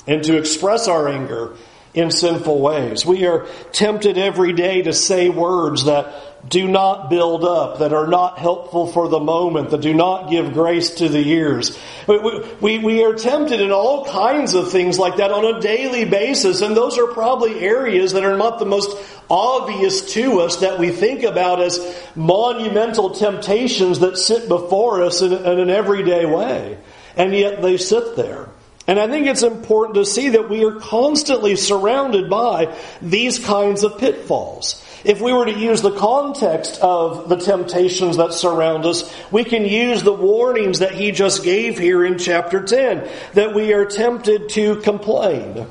and 0.07 0.23
to 0.25 0.37
express 0.37 0.89
our 0.89 1.09
anger 1.09 1.57
in 1.95 2.11
sinful 2.11 2.61
ways. 2.61 3.07
We 3.07 3.25
are 3.27 3.47
tempted 3.73 4.19
every 4.19 4.53
day 4.53 4.83
to 4.83 4.93
say 4.93 5.29
words 5.29 5.85
that 5.85 6.51
do 6.51 6.69
not 6.69 7.09
build 7.09 7.45
up, 7.45 7.79
that 7.79 7.93
are 7.93 8.09
not 8.09 8.39
helpful 8.39 8.89
for 8.89 9.09
the 9.09 9.21
moment, 9.21 9.71
that 9.71 9.81
do 9.81 9.95
not 9.95 10.29
give 10.29 10.53
grace 10.53 10.91
to 10.97 11.09
the 11.09 11.27
ears. 11.27 11.79
We, 12.07 12.19
we, 12.61 12.79
we 12.79 13.05
are 13.05 13.15
tempted 13.15 13.61
in 13.61 13.71
all 13.71 14.05
kinds 14.05 14.55
of 14.55 14.71
things 14.71 14.99
like 14.99 15.17
that 15.17 15.31
on 15.31 15.45
a 15.45 15.61
daily 15.61 16.05
basis, 16.05 16.61
and 16.61 16.77
those 16.77 16.99
are 16.99 17.07
probably 17.07 17.61
areas 17.61 18.13
that 18.13 18.25
are 18.25 18.37
not 18.37 18.59
the 18.59 18.67
most 18.67 18.95
obvious 19.31 20.13
to 20.15 20.41
us 20.41 20.57
that 20.57 20.79
we 20.79 20.91
think 20.91 21.23
about 21.23 21.63
as 21.63 21.81
monumental 22.15 23.11
temptations 23.11 24.01
that 24.01 24.19
sit 24.19 24.49
before 24.49 25.03
us 25.03 25.23
in, 25.23 25.33
in 25.33 25.61
an 25.61 25.71
everyday 25.71 26.27
way. 26.27 26.77
And 27.17 27.33
yet 27.33 27.63
they 27.63 27.77
sit 27.77 28.17
there. 28.17 28.49
And 28.87 29.01
I 29.01 29.09
think 29.09 29.27
it's 29.27 29.43
important 29.43 29.95
to 29.95 30.05
see 30.05 30.31
that 30.31 30.51
we 30.51 30.65
are 30.65 30.75
constantly 30.75 31.57
surrounded 31.57 32.29
by 32.29 32.77
these 33.01 33.39
kinds 33.39 33.83
of 33.83 33.99
pitfalls. 33.99 34.83
If 35.05 35.21
we 35.21 35.33
were 35.33 35.47
to 35.47 35.59
use 35.59 35.83
the 35.83 35.97
context 35.97 36.81
of 36.81 37.29
the 37.29 37.37
temptations 37.37 38.17
that 38.19 38.33
surround 38.33 38.85
us, 38.85 39.13
we 39.31 39.45
can 39.45 39.65
use 39.65 40.03
the 40.03 40.13
warnings 40.13 40.79
that 40.81 40.93
he 40.93 41.13
just 41.13 41.45
gave 41.45 41.79
here 41.79 42.05
in 42.05 42.19
chapter 42.19 42.63
10, 42.63 43.09
that 43.35 43.55
we 43.55 43.73
are 43.73 43.85
tempted 43.85 44.51
to 44.51 44.77
complain. 44.77 45.67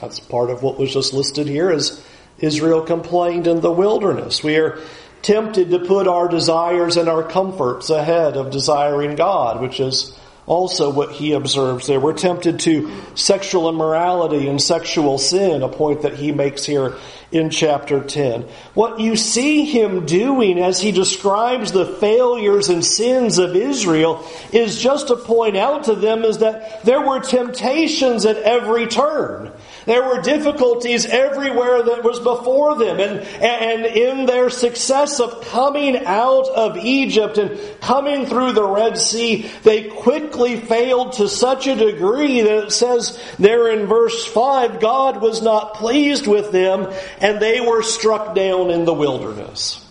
That's 0.00 0.20
part 0.20 0.50
of 0.50 0.62
what 0.62 0.78
was 0.78 0.92
just 0.92 1.12
listed 1.12 1.48
here 1.48 1.70
as 1.70 2.04
Israel 2.38 2.82
complained 2.82 3.46
in 3.46 3.60
the 3.60 3.72
wilderness. 3.72 4.42
We 4.42 4.56
are 4.56 4.78
tempted 5.22 5.70
to 5.70 5.80
put 5.80 6.06
our 6.06 6.28
desires 6.28 6.96
and 6.96 7.08
our 7.08 7.24
comforts 7.24 7.90
ahead 7.90 8.36
of 8.36 8.52
desiring 8.52 9.16
God, 9.16 9.60
which 9.60 9.80
is 9.80 10.16
also 10.48 10.90
what 10.90 11.12
he 11.12 11.32
observes 11.32 11.86
there. 11.86 12.00
We're 12.00 12.14
tempted 12.14 12.60
to 12.60 12.90
sexual 13.14 13.68
immorality 13.68 14.48
and 14.48 14.60
sexual 14.60 15.18
sin, 15.18 15.62
a 15.62 15.68
point 15.68 16.02
that 16.02 16.14
he 16.14 16.32
makes 16.32 16.64
here 16.64 16.96
in 17.30 17.50
chapter 17.50 18.02
10. 18.02 18.48
What 18.72 18.98
you 18.98 19.14
see 19.14 19.66
him 19.66 20.06
doing 20.06 20.58
as 20.58 20.80
he 20.80 20.90
describes 20.90 21.72
the 21.72 21.84
failures 21.84 22.70
and 22.70 22.82
sins 22.82 23.38
of 23.38 23.54
Israel 23.54 24.24
is 24.50 24.80
just 24.80 25.08
to 25.08 25.16
point 25.16 25.56
out 25.56 25.84
to 25.84 25.94
them 25.94 26.24
is 26.24 26.38
that 26.38 26.82
there 26.84 27.06
were 27.06 27.20
temptations 27.20 28.24
at 28.24 28.38
every 28.38 28.86
turn. 28.86 29.52
There 29.86 30.02
were 30.02 30.20
difficulties 30.20 31.06
everywhere 31.06 31.82
that 31.82 32.04
was 32.04 32.20
before 32.20 32.76
them. 32.76 33.00
And, 33.00 33.20
and 33.20 33.86
in 33.86 34.26
their 34.26 34.50
success 34.50 35.20
of 35.20 35.44
coming 35.46 36.04
out 36.04 36.48
of 36.48 36.76
Egypt 36.76 37.38
and 37.38 37.58
coming 37.80 38.26
through 38.26 38.52
the 38.52 38.66
Red 38.66 38.98
Sea, 38.98 39.50
they 39.62 39.84
quickly 39.84 40.60
failed 40.60 41.14
to 41.14 41.28
such 41.28 41.66
a 41.66 41.76
degree 41.76 42.42
that 42.42 42.64
it 42.64 42.72
says 42.72 43.18
there 43.38 43.70
in 43.70 43.86
verse 43.86 44.24
5, 44.26 44.80
God 44.80 45.22
was 45.22 45.42
not 45.42 45.74
pleased 45.74 46.26
with 46.26 46.52
them 46.52 46.92
and 47.20 47.40
they 47.40 47.60
were 47.60 47.82
struck 47.82 48.34
down 48.34 48.70
in 48.70 48.84
the 48.84 48.94
wilderness. 48.94 49.84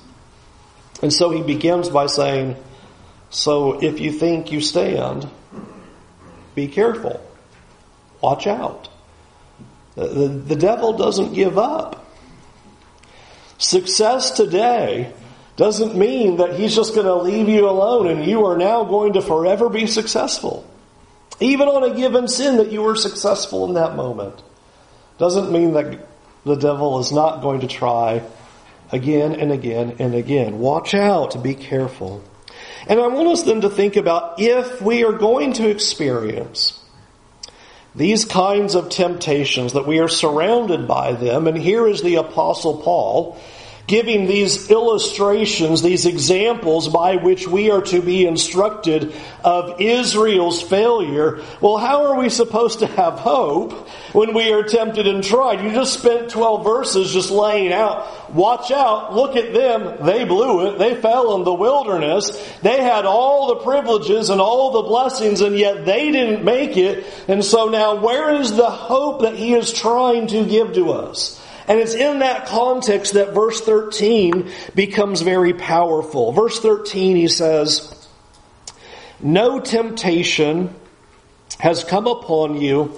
And 1.02 1.14
so 1.14 1.32
he 1.32 1.44
begins 1.44 1.90
by 1.90 2.08
saying, 2.08 2.56
So 3.30 3.84
if 3.84 4.00
you 4.00 4.12
think 4.12 4.52
you 4.52 4.62
stand, 4.62 5.30
be 6.56 6.68
careful. 6.68 7.24
Watch 8.22 8.48
out. 8.48 8.90
The, 9.98 10.28
the 10.28 10.56
devil 10.56 10.94
doesn't 10.94 11.34
give 11.34 11.58
up. 11.58 12.06
Success 13.58 14.30
today 14.30 15.12
doesn't 15.56 15.98
mean 15.98 16.38
that 16.38 16.54
he's 16.54 16.76
just 16.76 16.94
going 16.94 17.08
to 17.08 17.16
leave 17.16 17.50
you 17.50 17.68
alone 17.68 18.08
and 18.08 18.24
you 18.24 18.46
are 18.46 18.56
now 18.56 18.84
going 18.84 19.14
to 19.14 19.24
forever 19.24 19.70
be 19.70 19.88
successful. 19.88 20.70
Even 21.40 21.68
on 21.68 21.84
a 21.84 21.96
given 21.96 22.28
sin 22.28 22.58
that 22.58 22.72
you 22.72 22.84
were 22.84 22.96
successful 22.96 23.66
in 23.66 23.74
that 23.74 23.96
moment. 23.96 24.44
Doesn't 25.18 25.52
mean 25.52 25.74
that 25.74 26.08
the 26.46 26.56
devil 26.56 27.00
is 27.00 27.12
not 27.12 27.42
going 27.42 27.62
to 27.62 27.68
try 27.68 28.22
again 28.92 29.34
and 29.34 29.52
again 29.52 29.96
and 29.98 30.14
again. 30.14 30.60
Watch 30.60 30.94
out, 30.94 31.42
be 31.42 31.56
careful. 31.56 32.24
And 32.88 33.00
I 33.00 33.08
want 33.08 33.30
us 33.30 33.42
then 33.42 33.62
to 33.62 33.70
think 33.70 33.96
about 33.96 34.40
if 34.40 34.80
we 34.80 35.04
are 35.04 35.14
going 35.14 35.54
to 35.54 35.68
experience 35.68 36.84
these 37.98 38.26
kinds 38.26 38.76
of 38.76 38.90
temptations 38.90 39.74
that 39.74 39.88
we 39.88 40.00
are 40.00 40.08
surrounded 40.08 40.88
by 40.88 41.14
them, 41.14 41.48
and 41.48 41.58
here 41.58 41.88
is 41.88 42.02
the 42.02 42.16
apostle 42.16 42.82
Paul 42.82 43.38
giving 43.88 44.28
these 44.28 44.70
illustrations, 44.70 45.82
these 45.82 46.06
examples 46.06 46.90
by 46.90 47.16
which 47.16 47.48
we 47.48 47.72
are 47.72 47.82
to 47.82 48.02
be 48.02 48.26
instructed 48.26 49.16
of 49.46 49.80
Israel's 49.80 50.62
failure. 50.62 51.42
Well, 51.62 51.78
how 51.78 52.08
are 52.08 52.20
we 52.20 52.28
supposed 52.28 52.80
to 52.80 52.88
have 52.88 53.14
hope 53.14 53.88
when 54.12 54.34
we 54.34 54.52
are 54.52 54.64
tempted 54.64 55.08
and 55.08 55.24
tried? 55.24 55.64
You 55.64 55.72
just 55.72 55.98
spent 55.98 56.30
12 56.30 56.66
verses 56.66 57.14
just 57.14 57.32
laying 57.32 57.72
out, 57.72 58.34
watch 58.34 58.72
out, 58.72 59.16
look 59.16 59.38
at 59.38 59.54
them, 59.54 60.06
they 60.06 60.26
blew 60.26 60.68
it, 60.68 60.80
they 60.80 60.94
fell 60.96 61.38
in 61.38 61.46
the 61.46 61.54
wilderness, 61.54 62.30
they 62.62 62.84
had 62.84 63.06
all 63.06 63.48
the 63.48 63.64
privileges 63.64 64.30
and 64.30 64.42
all 64.42 64.72
the 64.72 64.90
blessings 64.90 65.40
and 65.40 65.58
yet 65.58 65.86
they 65.86 66.12
didn't 66.12 66.44
make 66.44 66.76
it. 66.76 67.06
And 67.30 67.44
so 67.44 67.70
now 67.70 67.96
where 67.96 68.36
is 68.36 68.52
the 68.52 68.70
hope 68.70 69.22
that 69.22 69.36
he 69.36 69.54
is 69.54 69.72
trying 69.72 70.28
to 70.28 70.46
give 70.46 70.74
to 70.74 70.92
us? 70.92 71.42
And 71.68 71.80
it's 71.80 71.94
in 71.94 72.20
that 72.20 72.48
context 72.48 73.14
that 73.14 73.34
verse 73.34 73.60
13 73.62 74.50
becomes 74.74 75.22
very 75.22 75.54
powerful. 75.54 76.32
Verse 76.32 76.60
13, 76.60 77.18
he 77.18 77.28
says, 77.28 78.08
No 79.20 79.60
temptation 79.60 80.74
has 81.60 81.84
come 81.84 82.08
upon 82.08 82.62
you 82.62 82.98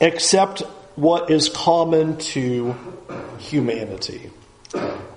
except 0.00 0.62
what 0.94 1.30
is 1.30 1.50
common 1.50 2.16
to 2.16 2.74
humanity. 3.38 4.30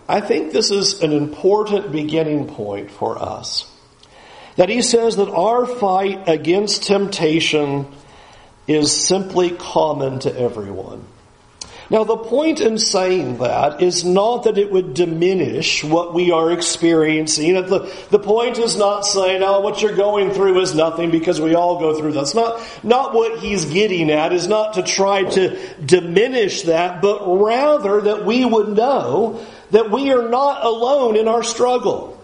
I 0.10 0.22
think 0.22 0.52
this 0.52 0.72
is 0.72 1.02
an 1.02 1.14
important 1.14 1.92
beginning 1.92 2.48
point 2.48 2.92
for 2.92 3.18
us. 3.18 3.72
That 4.58 4.68
he 4.68 4.82
says 4.82 5.16
that 5.16 5.30
our 5.30 5.66
fight 5.66 6.28
against 6.28 6.84
temptation 6.84 7.88
is 8.68 8.92
simply 8.92 9.52
common 9.52 10.20
to 10.20 10.38
everyone. 10.38 11.06
Now, 11.92 12.04
the 12.04 12.18
point 12.18 12.60
in 12.60 12.78
saying 12.78 13.40
that 13.40 13.82
is 13.82 14.06
not 14.06 14.44
that 14.44 14.60
it 14.60 14.72
would 14.72 14.94
diminish 14.94 15.84
what 15.84 16.14
we 16.14 16.30
are 16.30 16.52
experiencing. 16.52 17.54
The, 17.56 17.92
the 18.12 18.20
point 18.20 18.60
is 18.60 18.78
not 18.78 19.08
saying, 19.08 19.42
oh, 19.42 19.62
what 19.62 19.82
you're 19.82 19.96
going 19.96 20.32
through 20.32 20.60
is 20.62 20.76
nothing 20.76 21.10
because 21.10 21.42
we 21.42 21.56
all 21.56 21.80
go 21.80 21.98
through 21.98 22.12
that. 22.12 22.20
That's 22.20 22.36
not, 22.36 22.62
not 22.84 23.16
what 23.16 23.40
he's 23.40 23.66
getting 23.66 24.12
at, 24.12 24.34
is 24.34 24.48
not 24.48 24.74
to 24.74 24.84
try 24.84 25.24
to 25.24 25.58
diminish 25.84 26.64
that, 26.64 27.02
but 27.02 27.26
rather 27.26 28.02
that 28.02 28.24
we 28.24 28.46
would 28.46 28.70
know 28.70 29.44
that 29.72 29.90
we 29.90 30.12
are 30.12 30.30
not 30.30 30.64
alone 30.64 31.16
in 31.16 31.28
our 31.28 31.42
struggle. 31.42 32.22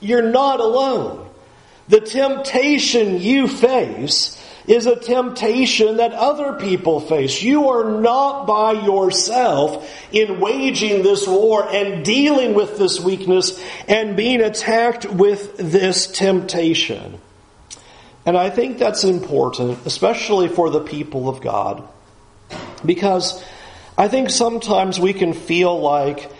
You're 0.00 0.30
not 0.30 0.60
alone. 0.60 1.28
The 1.88 2.00
temptation 2.00 3.20
you 3.20 3.48
face 3.48 4.40
is 4.66 4.86
a 4.86 4.96
temptation 4.96 5.98
that 5.98 6.12
other 6.12 6.54
people 6.54 7.00
face. 7.00 7.42
You 7.42 7.68
are 7.68 8.00
not 8.00 8.46
by 8.46 8.72
yourself 8.72 9.90
in 10.10 10.40
waging 10.40 11.02
this 11.02 11.26
war 11.26 11.68
and 11.68 12.04
dealing 12.04 12.54
with 12.54 12.78
this 12.78 12.98
weakness 13.00 13.62
and 13.88 14.16
being 14.16 14.40
attacked 14.40 15.04
with 15.04 15.56
this 15.58 16.06
temptation. 16.06 17.20
And 18.26 18.38
I 18.38 18.48
think 18.48 18.78
that's 18.78 19.04
important, 19.04 19.84
especially 19.84 20.48
for 20.48 20.70
the 20.70 20.80
people 20.80 21.28
of 21.28 21.42
God, 21.42 21.86
because 22.84 23.44
I 23.98 24.08
think 24.08 24.30
sometimes 24.30 24.98
we 24.98 25.12
can 25.12 25.34
feel 25.34 25.78
like 25.78 26.30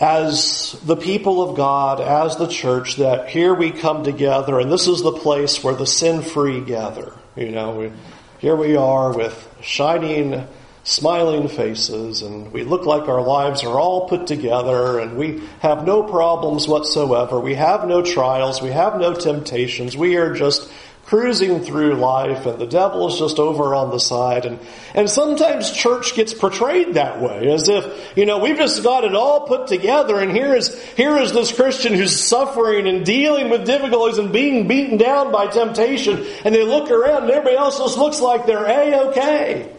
as 0.00 0.78
the 0.84 0.96
people 0.96 1.42
of 1.42 1.56
God, 1.56 2.00
as 2.00 2.36
the 2.36 2.48
church, 2.48 2.96
that 2.96 3.28
here 3.28 3.54
we 3.54 3.70
come 3.70 4.04
together 4.04 4.58
and 4.60 4.70
this 4.70 4.86
is 4.86 5.02
the 5.02 5.12
place 5.12 5.62
where 5.64 5.74
the 5.74 5.86
sin 5.86 6.22
free 6.22 6.60
gather. 6.60 7.12
You 7.36 7.50
know, 7.50 7.72
we, 7.76 7.92
here 8.38 8.56
we 8.56 8.76
are 8.76 9.16
with 9.16 9.48
shining, 9.62 10.46
smiling 10.84 11.48
faces, 11.48 12.22
and 12.22 12.52
we 12.52 12.64
look 12.64 12.86
like 12.86 13.08
our 13.08 13.22
lives 13.22 13.64
are 13.64 13.78
all 13.78 14.08
put 14.08 14.26
together, 14.26 15.00
and 15.00 15.16
we 15.16 15.42
have 15.60 15.84
no 15.84 16.02
problems 16.02 16.68
whatsoever. 16.68 17.40
We 17.40 17.54
have 17.54 17.86
no 17.88 18.02
trials. 18.02 18.62
We 18.62 18.70
have 18.70 18.98
no 18.98 19.14
temptations. 19.14 19.96
We 19.96 20.16
are 20.16 20.32
just 20.34 20.70
cruising 21.06 21.60
through 21.60 21.94
life 21.94 22.46
and 22.46 22.58
the 22.58 22.66
devil 22.66 23.06
is 23.06 23.16
just 23.16 23.38
over 23.38 23.74
on 23.74 23.90
the 23.90 23.98
side. 23.98 24.44
And 24.44 24.58
and 24.94 25.08
sometimes 25.08 25.70
church 25.70 26.14
gets 26.14 26.34
portrayed 26.34 26.94
that 26.94 27.20
way 27.20 27.48
as 27.50 27.68
if 27.68 28.16
you 28.16 28.26
know 28.26 28.38
we've 28.38 28.56
just 28.56 28.82
got 28.82 29.04
it 29.04 29.14
all 29.14 29.46
put 29.46 29.68
together 29.68 30.18
and 30.18 30.32
here 30.32 30.54
is 30.54 30.74
here 30.94 31.16
is 31.16 31.32
this 31.32 31.52
christian 31.52 31.94
who's 31.94 32.18
suffering 32.18 32.88
and 32.88 33.06
dealing 33.06 33.50
with 33.50 33.64
difficulties 33.64 34.18
and 34.18 34.32
being 34.32 34.66
beaten 34.66 34.98
down 34.98 35.30
by 35.32 35.46
temptation. 35.46 36.26
And 36.44 36.54
they 36.54 36.64
look 36.64 36.90
around 36.90 37.22
and 37.22 37.30
everybody 37.30 37.56
else 37.56 37.78
just 37.78 37.96
looks 37.96 38.20
like 38.20 38.46
they're 38.46 38.64
a-okay. 38.64 39.72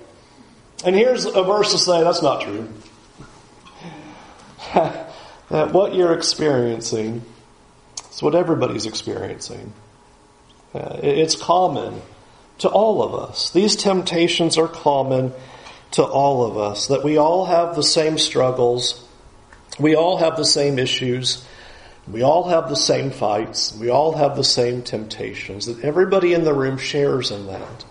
And 0.85 0.95
here's 0.95 1.25
a 1.25 1.43
verse 1.43 1.71
to 1.73 1.77
say 1.77 2.03
that's 2.03 2.21
not 2.21 2.41
true. 2.41 2.69
That 5.49 5.71
what 5.71 5.95
you're 5.95 6.11
experiencing 6.11 7.21
is 8.11 8.21
what 8.21 8.35
everybody's 8.35 8.85
experiencing 8.85 9.71
uh, 10.73 10.99
it's 11.01 11.35
common 11.35 12.01
to 12.59 12.69
all 12.69 13.03
of 13.03 13.29
us. 13.29 13.51
These 13.51 13.75
temptations 13.75 14.57
are 14.57 14.67
common 14.67 15.33
to 15.91 16.03
all 16.03 16.43
of 16.45 16.57
us, 16.57 16.87
that 16.87 17.03
we 17.03 17.17
all 17.17 17.45
have 17.45 17.75
the 17.75 17.83
same 17.83 18.17
struggles, 18.17 19.03
we 19.79 19.95
all 19.95 20.17
have 20.17 20.35
the 20.35 20.45
same 20.45 20.79
issues, 20.79 21.45
we 22.11 22.23
all 22.23 22.49
have 22.49 22.69
the 22.69 22.75
same 22.75 23.11
fights, 23.11 23.75
we 23.79 23.89
all 23.89 24.13
have 24.13 24.35
the 24.35 24.43
same 24.43 24.81
temptations, 24.81 25.65
that 25.65 25.83
everybody 25.83 26.33
in 26.33 26.43
the 26.43 26.53
room 26.53 26.77
shares 26.77 27.31
in 27.31 27.47
that. 27.47 27.85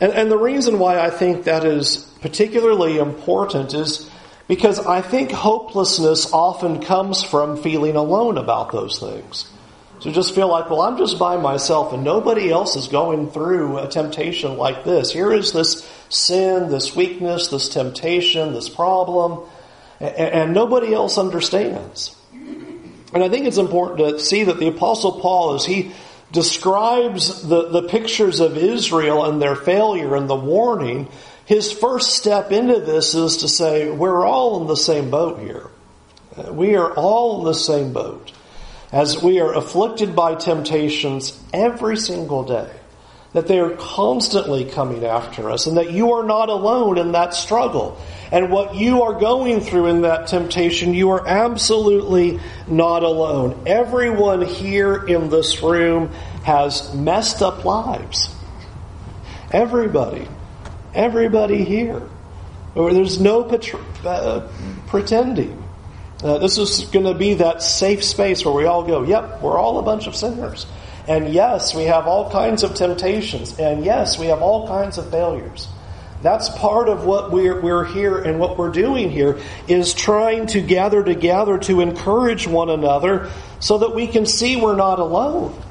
And, 0.00 0.12
and 0.12 0.30
the 0.30 0.36
reason 0.36 0.78
why 0.78 0.98
I 0.98 1.10
think 1.10 1.44
that 1.44 1.64
is 1.64 1.96
particularly 2.20 2.98
important 2.98 3.72
is 3.72 4.10
because 4.46 4.78
I 4.78 5.00
think 5.00 5.30
hopelessness 5.30 6.32
often 6.32 6.82
comes 6.82 7.22
from 7.22 7.62
feeling 7.62 7.96
alone 7.96 8.38
about 8.38 8.72
those 8.72 8.98
things. 8.98 9.50
To 10.00 10.12
just 10.12 10.34
feel 10.34 10.48
like, 10.48 10.68
well, 10.68 10.82
I'm 10.82 10.98
just 10.98 11.18
by 11.18 11.36
myself 11.36 11.92
and 11.92 12.04
nobody 12.04 12.50
else 12.50 12.76
is 12.76 12.88
going 12.88 13.30
through 13.30 13.78
a 13.78 13.88
temptation 13.88 14.58
like 14.58 14.84
this. 14.84 15.10
Here 15.10 15.32
is 15.32 15.52
this 15.52 15.88
sin, 16.10 16.68
this 16.68 16.94
weakness, 16.94 17.48
this 17.48 17.70
temptation, 17.70 18.52
this 18.52 18.68
problem, 18.68 19.48
and, 19.98 20.52
nobody 20.52 20.92
else 20.92 21.16
understands. 21.16 22.14
And 22.32 23.24
I 23.24 23.30
think 23.30 23.46
it's 23.46 23.56
important 23.56 24.10
to 24.10 24.20
see 24.20 24.44
that 24.44 24.58
the 24.58 24.68
Apostle 24.68 25.20
Paul, 25.20 25.54
as 25.54 25.64
he 25.64 25.92
describes 26.30 27.48
the, 27.48 27.68
the 27.68 27.82
pictures 27.82 28.40
of 28.40 28.58
Israel 28.58 29.24
and 29.24 29.40
their 29.40 29.56
failure 29.56 30.14
and 30.14 30.28
the 30.28 30.36
warning, 30.36 31.08
his 31.46 31.72
first 31.72 32.14
step 32.14 32.52
into 32.52 32.80
this 32.80 33.14
is 33.14 33.38
to 33.38 33.48
say, 33.48 33.90
we're 33.90 34.26
all 34.26 34.60
in 34.60 34.66
the 34.66 34.76
same 34.76 35.10
boat 35.10 35.40
here. 35.40 35.68
We 36.50 36.76
are 36.76 36.92
all 36.92 37.38
in 37.38 37.44
the 37.46 37.54
same 37.54 37.94
boat 37.94 38.32
as 38.92 39.22
we 39.22 39.40
are 39.40 39.52
afflicted 39.54 40.14
by 40.14 40.34
temptations 40.34 41.38
every 41.52 41.96
single 41.96 42.44
day, 42.44 42.70
that 43.32 43.48
they 43.48 43.58
are 43.58 43.76
constantly 43.76 44.64
coming 44.64 45.04
after 45.04 45.50
us, 45.50 45.66
and 45.66 45.76
that 45.76 45.90
you 45.90 46.12
are 46.12 46.24
not 46.24 46.48
alone 46.48 46.98
in 46.98 47.12
that 47.12 47.34
struggle. 47.34 47.98
and 48.32 48.50
what 48.50 48.74
you 48.74 49.02
are 49.02 49.20
going 49.20 49.60
through 49.60 49.86
in 49.86 50.02
that 50.02 50.26
temptation, 50.26 50.94
you 50.94 51.10
are 51.10 51.26
absolutely 51.26 52.40
not 52.66 53.02
alone. 53.02 53.62
Everyone 53.66 54.42
here 54.42 55.06
in 55.06 55.30
this 55.30 55.62
room 55.62 56.10
has 56.44 56.92
messed 56.94 57.42
up 57.42 57.64
lives. 57.64 58.34
Everybody. 59.52 60.26
Everybody 60.94 61.64
here. 61.64 62.02
There's 62.74 63.20
no 63.20 63.42
uh, 64.04 64.48
pretending. 64.88 65.65
Uh, 66.22 66.38
this 66.38 66.56
is 66.56 66.84
going 66.86 67.04
to 67.04 67.14
be 67.14 67.34
that 67.34 67.62
safe 67.62 68.02
space 68.02 68.44
where 68.44 68.54
we 68.54 68.64
all 68.64 68.84
go, 68.84 69.02
yep, 69.02 69.42
we're 69.42 69.58
all 69.58 69.78
a 69.78 69.82
bunch 69.82 70.06
of 70.06 70.16
sinners. 70.16 70.66
And 71.06 71.32
yes, 71.32 71.74
we 71.74 71.84
have 71.84 72.06
all 72.06 72.30
kinds 72.30 72.62
of 72.62 72.74
temptations. 72.74 73.58
And 73.58 73.84
yes, 73.84 74.18
we 74.18 74.26
have 74.26 74.40
all 74.40 74.66
kinds 74.66 74.98
of 74.98 75.10
failures. 75.10 75.68
That's 76.22 76.48
part 76.48 76.88
of 76.88 77.04
what 77.04 77.30
we're, 77.30 77.60
we're 77.60 77.84
here 77.84 78.18
and 78.18 78.40
what 78.40 78.56
we're 78.56 78.70
doing 78.70 79.10
here 79.10 79.38
is 79.68 79.92
trying 79.92 80.46
to 80.48 80.60
gather 80.60 81.04
together 81.04 81.58
to 81.58 81.80
encourage 81.80 82.46
one 82.48 82.70
another 82.70 83.30
so 83.60 83.78
that 83.78 83.94
we 83.94 84.06
can 84.06 84.26
see 84.26 84.56
we're 84.56 84.76
not 84.76 84.98
alone. 84.98 85.62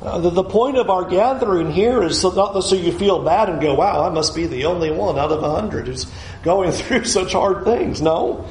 Uh, 0.00 0.18
the, 0.18 0.30
the, 0.30 0.42
point 0.42 0.78
of 0.78 0.90
our 0.90 1.04
gathering 1.04 1.70
here 1.70 2.02
is 2.02 2.20
so 2.20 2.30
not 2.30 2.58
so 2.62 2.74
you 2.74 2.90
feel 2.90 3.22
bad 3.22 3.48
and 3.48 3.60
go, 3.60 3.74
wow, 3.74 4.04
I 4.04 4.08
must 4.08 4.34
be 4.34 4.46
the 4.46 4.64
only 4.64 4.90
one 4.90 5.16
out 5.16 5.30
of 5.30 5.44
a 5.44 5.50
hundred 5.50 5.86
who's 5.86 6.10
going 6.42 6.72
through 6.72 7.04
such 7.04 7.34
hard 7.34 7.64
things. 7.64 8.02
No. 8.02 8.48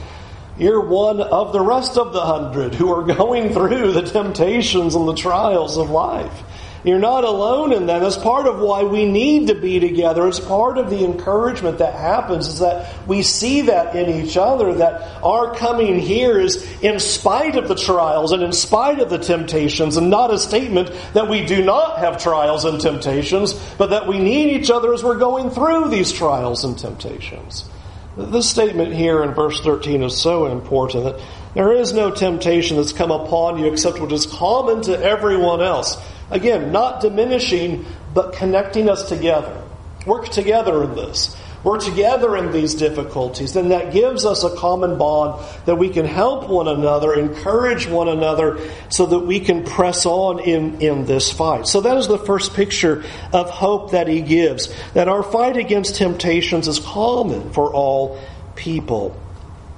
You're 0.58 0.82
one 0.82 1.22
of 1.22 1.54
the 1.54 1.62
rest 1.62 1.98
of 1.98 2.14
the 2.14 2.22
hundred 2.22 2.76
who 2.76 2.94
are 2.94 3.04
going 3.04 3.54
through 3.54 3.94
the 3.94 4.04
temptations 4.04 4.96
and 4.96 5.08
the 5.08 5.16
trials 5.16 5.78
of 5.78 5.90
life. 5.90 6.44
You're 6.84 7.00
not 7.00 7.24
alone 7.24 7.74
in 7.74 7.86
that. 7.88 8.00
That's 8.00 8.18
part 8.18 8.48
of 8.48 8.60
why 8.60 8.84
we 8.84 9.06
need 9.06 9.48
to 9.48 9.56
be 9.56 9.80
together. 9.80 10.28
It's 10.28 10.40
part 10.40 10.80
of 10.80 10.90
the 10.90 11.06
encouragement 11.06 11.78
that 11.78 11.94
happens 11.94 12.48
is 12.48 12.60
that 12.60 13.08
we 13.08 13.22
see 13.22 13.62
that 13.62 13.96
in 13.96 14.24
each 14.24 14.36
other, 14.36 14.74
that 14.76 15.24
our 15.24 15.54
coming 15.54 16.00
here 16.00 16.40
is 16.40 16.66
in 16.82 17.00
spite 17.00 17.56
of 17.56 17.68
the 17.68 17.76
trials 17.76 18.32
and 18.32 18.42
in 18.42 18.52
spite 18.52 19.00
of 19.00 19.12
the 19.12 19.20
temptations, 19.20 19.96
and 19.96 20.10
not 20.10 20.34
a 20.34 20.40
statement 20.40 20.92
that 21.14 21.30
we 21.30 21.46
do 21.46 21.64
not 21.64 22.00
have 22.00 22.22
trials 22.22 22.66
and 22.66 22.82
temptations, 22.82 23.54
but 23.78 23.92
that 23.92 24.08
we 24.08 24.18
need 24.18 24.60
each 24.60 24.72
other 24.72 24.92
as 24.92 25.04
we're 25.04 25.20
going 25.20 25.52
through 25.52 25.90
these 25.90 26.12
trials 26.12 26.64
and 26.64 26.80
temptations. 26.80 27.70
This 28.18 28.50
statement 28.50 28.94
here 28.94 29.24
in 29.24 29.34
verse 29.34 29.62
13 29.62 30.04
is 30.04 30.20
so 30.20 30.48
important 30.48 31.06
that 31.06 31.22
there 31.54 31.72
is 31.72 31.94
no 31.94 32.12
temptation 32.12 32.78
that's 32.78 32.92
come 32.92 33.12
upon 33.12 33.58
you 33.58 33.72
except 33.72 34.00
what 34.00 34.12
is 34.12 34.26
common 34.26 34.82
to 34.84 35.02
everyone 35.02 35.62
else. 35.62 35.98
Again, 36.30 36.72
not 36.72 37.02
diminishing, 37.02 37.86
but 38.14 38.34
connecting 38.34 38.90
us 38.90 39.08
together. 39.08 39.62
Work 40.06 40.30
together 40.30 40.84
in 40.84 40.96
this. 40.96 41.38
Work 41.64 41.82
together 41.82 42.36
in 42.38 42.52
these 42.52 42.74
difficulties. 42.74 43.54
Then 43.54 43.70
that 43.70 43.94
gives 43.94 44.26
us 44.26 44.44
a 44.44 44.56
common 44.56 44.98
bond 44.98 45.46
that 45.66 45.76
we 45.76 45.90
can 45.90 46.06
help 46.06 46.50
one 46.50 46.68
another, 46.68 47.14
encourage 47.14 47.88
one 47.88 48.08
another, 48.08 48.60
so 48.90 49.06
that 49.06 49.20
we 49.20 49.40
can 49.40 49.64
press 49.64 50.06
on 50.06 50.40
in, 50.40 50.82
in 50.82 51.06
this 51.06 51.32
fight. 51.32 51.68
So 51.68 51.82
that 51.82 51.98
is 51.98 52.08
the 52.08 52.18
first 52.18 52.56
picture 52.56 53.04
of 53.32 53.50
hope 53.50 53.92
that 53.92 54.08
he 54.08 54.22
gives. 54.22 54.74
That 54.94 55.08
our 55.08 55.22
fight 55.22 55.58
against 55.58 55.96
temptations 55.96 56.68
is 56.68 56.80
common 56.80 57.54
for 57.54 57.72
all 57.72 58.20
people. 58.56 59.16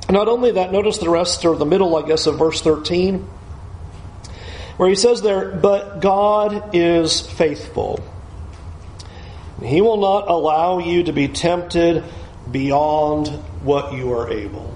Not 0.09 0.27
only 0.29 0.51
that, 0.51 0.71
notice 0.71 0.99
the 0.99 1.09
rest 1.09 1.43
or 1.43 1.57
the 1.57 1.65
middle, 1.65 1.97
I 1.97 2.07
guess, 2.07 2.27
of 2.27 2.37
verse 2.37 2.61
13 2.61 3.27
where 4.77 4.89
he 4.89 4.95
says 4.95 5.21
there, 5.21 5.51
But 5.51 6.01
God 6.01 6.71
is 6.73 7.21
faithful. 7.21 8.03
He 9.63 9.81
will 9.81 9.97
not 9.97 10.29
allow 10.29 10.79
you 10.79 11.03
to 11.03 11.13
be 11.13 11.27
tempted 11.29 12.03
beyond 12.51 13.27
what 13.63 13.93
you 13.93 14.11
are 14.13 14.29
able. 14.29 14.75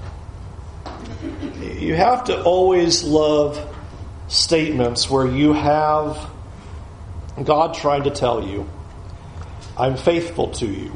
You 1.61 1.95
have 1.95 2.25
to 2.25 2.41
always 2.43 3.03
love 3.03 3.75
statements 4.27 5.09
where 5.09 5.27
you 5.27 5.53
have 5.53 6.29
God 7.43 7.75
trying 7.75 8.03
to 8.03 8.11
tell 8.11 8.47
you, 8.47 8.67
I'm 9.77 9.97
faithful 9.97 10.49
to 10.53 10.65
you. 10.65 10.91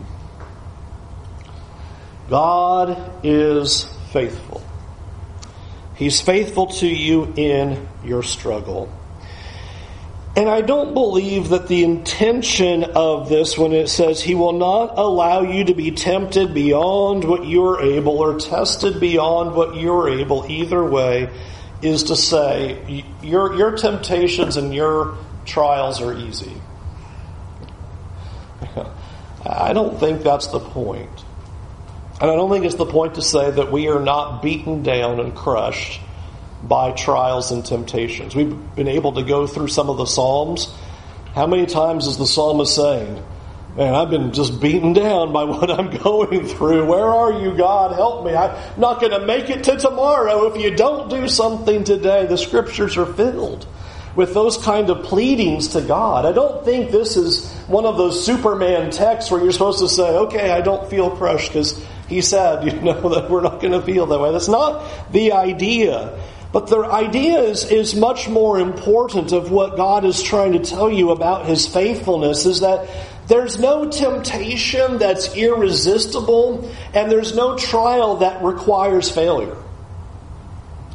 God 2.29 2.97
is 3.23 3.83
faithful. 4.11 4.63
He's 5.95 6.19
faithful 6.21 6.67
to 6.67 6.87
you 6.87 7.33
in 7.35 7.87
your 8.03 8.23
struggle. 8.23 8.91
And 10.33 10.47
I 10.47 10.61
don't 10.61 10.93
believe 10.93 11.49
that 11.49 11.67
the 11.67 11.83
intention 11.83 12.85
of 12.85 13.27
this, 13.27 13.57
when 13.57 13.73
it 13.73 13.89
says 13.89 14.21
He 14.21 14.33
will 14.33 14.53
not 14.53 14.97
allow 14.97 15.41
you 15.41 15.65
to 15.65 15.73
be 15.73 15.91
tempted 15.91 16.53
beyond 16.53 17.25
what 17.25 17.45
you're 17.45 17.81
able 17.81 18.17
or 18.17 18.39
tested 18.39 19.01
beyond 19.01 19.53
what 19.55 19.75
you're 19.75 20.09
able, 20.09 20.45
either 20.49 20.81
way, 20.83 21.29
is 21.81 22.03
to 22.03 22.15
say 22.15 23.03
your, 23.21 23.57
your 23.57 23.75
temptations 23.75 24.55
and 24.55 24.73
your 24.73 25.17
trials 25.45 26.01
are 26.01 26.17
easy. 26.17 26.53
I 29.45 29.73
don't 29.73 29.99
think 29.99 30.21
that's 30.21 30.47
the 30.47 30.59
point. 30.59 31.25
And 32.21 32.31
I 32.31 32.35
don't 32.35 32.49
think 32.49 32.63
it's 32.63 32.75
the 32.75 32.85
point 32.85 33.15
to 33.15 33.21
say 33.21 33.51
that 33.51 33.69
we 33.71 33.89
are 33.89 33.99
not 33.99 34.41
beaten 34.41 34.81
down 34.81 35.19
and 35.19 35.35
crushed 35.35 35.99
by 36.63 36.91
trials 36.91 37.51
and 37.51 37.65
temptations. 37.65 38.35
We've 38.35 38.75
been 38.75 38.87
able 38.87 39.13
to 39.13 39.23
go 39.23 39.47
through 39.47 39.69
some 39.69 39.89
of 39.89 39.97
the 39.97 40.05
Psalms. 40.05 40.73
How 41.33 41.47
many 41.47 41.65
times 41.65 42.07
is 42.07 42.17
the 42.17 42.27
psalmist 42.27 42.75
saying, 42.75 43.23
Man, 43.75 43.95
I've 43.95 44.09
been 44.09 44.33
just 44.33 44.59
beaten 44.59 44.91
down 44.91 45.31
by 45.31 45.43
what 45.45 45.71
I'm 45.71 45.95
going 45.97 46.45
through. 46.45 46.85
Where 46.85 47.05
are 47.05 47.41
you, 47.41 47.55
God? 47.55 47.93
Help 47.93 48.25
me. 48.25 48.35
I'm 48.35 48.79
not 48.79 48.99
going 48.99 49.13
to 49.13 49.25
make 49.25 49.49
it 49.49 49.63
to 49.65 49.77
tomorrow 49.77 50.47
if 50.47 50.61
you 50.61 50.75
don't 50.75 51.09
do 51.09 51.27
something 51.29 51.83
today. 51.83 52.25
The 52.25 52.37
scriptures 52.37 52.97
are 52.97 53.05
filled 53.05 53.65
with 54.13 54.33
those 54.33 54.57
kind 54.57 54.89
of 54.89 55.03
pleadings 55.05 55.69
to 55.69 55.81
God. 55.81 56.25
I 56.25 56.33
don't 56.33 56.65
think 56.65 56.91
this 56.91 57.15
is 57.15 57.49
one 57.67 57.85
of 57.85 57.95
those 57.95 58.25
Superman 58.25 58.91
texts 58.91 59.31
where 59.31 59.41
you're 59.41 59.53
supposed 59.53 59.79
to 59.79 59.87
say, 59.87 60.17
okay, 60.17 60.51
I 60.51 60.59
don't 60.59 60.89
feel 60.89 61.09
crushed 61.09 61.49
because 61.49 61.81
he 62.09 62.21
said, 62.21 62.65
you 62.73 62.81
know, 62.81 63.07
that 63.09 63.29
we're 63.29 63.41
not 63.41 63.61
going 63.61 63.71
to 63.71 63.81
feel 63.81 64.05
that 64.07 64.19
way. 64.19 64.33
That's 64.33 64.49
not 64.49 65.11
the 65.13 65.31
idea. 65.31 66.19
But 66.51 66.67
the 66.67 66.79
idea 66.79 67.39
is, 67.39 67.63
is 67.71 67.95
much 67.95 68.27
more 68.27 68.59
important 68.59 69.31
of 69.31 69.51
what 69.51 69.77
God 69.77 70.03
is 70.03 70.21
trying 70.21 70.53
to 70.53 70.59
tell 70.59 70.91
you 70.91 71.11
about 71.11 71.45
His 71.45 71.65
faithfulness 71.65 72.45
is 72.45 72.59
that 72.59 72.89
there's 73.27 73.57
no 73.57 73.89
temptation 73.89 74.97
that's 74.97 75.33
irresistible 75.35 76.69
and 76.93 77.09
there's 77.09 77.33
no 77.33 77.57
trial 77.57 78.17
that 78.17 78.43
requires 78.43 79.09
failure. 79.09 79.55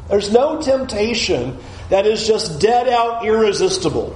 There's 0.09 0.31
no 0.31 0.61
temptation 0.61 1.57
that 1.89 2.05
is 2.05 2.27
just 2.27 2.61
dead 2.61 2.87
out 2.87 3.25
irresistible. 3.25 4.15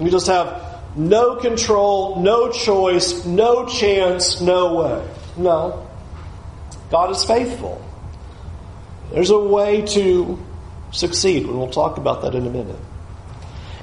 You 0.00 0.10
just 0.10 0.26
have 0.26 0.80
no 0.96 1.36
control, 1.36 2.20
no 2.20 2.50
choice, 2.50 3.24
no 3.24 3.66
chance, 3.66 4.40
no 4.40 4.74
way. 4.74 5.08
No. 5.36 5.86
God 6.90 7.12
is 7.12 7.24
faithful. 7.24 7.84
There's 9.12 9.30
a 9.30 9.38
way 9.38 9.82
to 9.82 10.44
succeed, 10.90 11.44
and 11.44 11.58
we'll 11.58 11.70
talk 11.70 11.98
about 11.98 12.22
that 12.22 12.34
in 12.34 12.46
a 12.46 12.50
minute. 12.50 12.78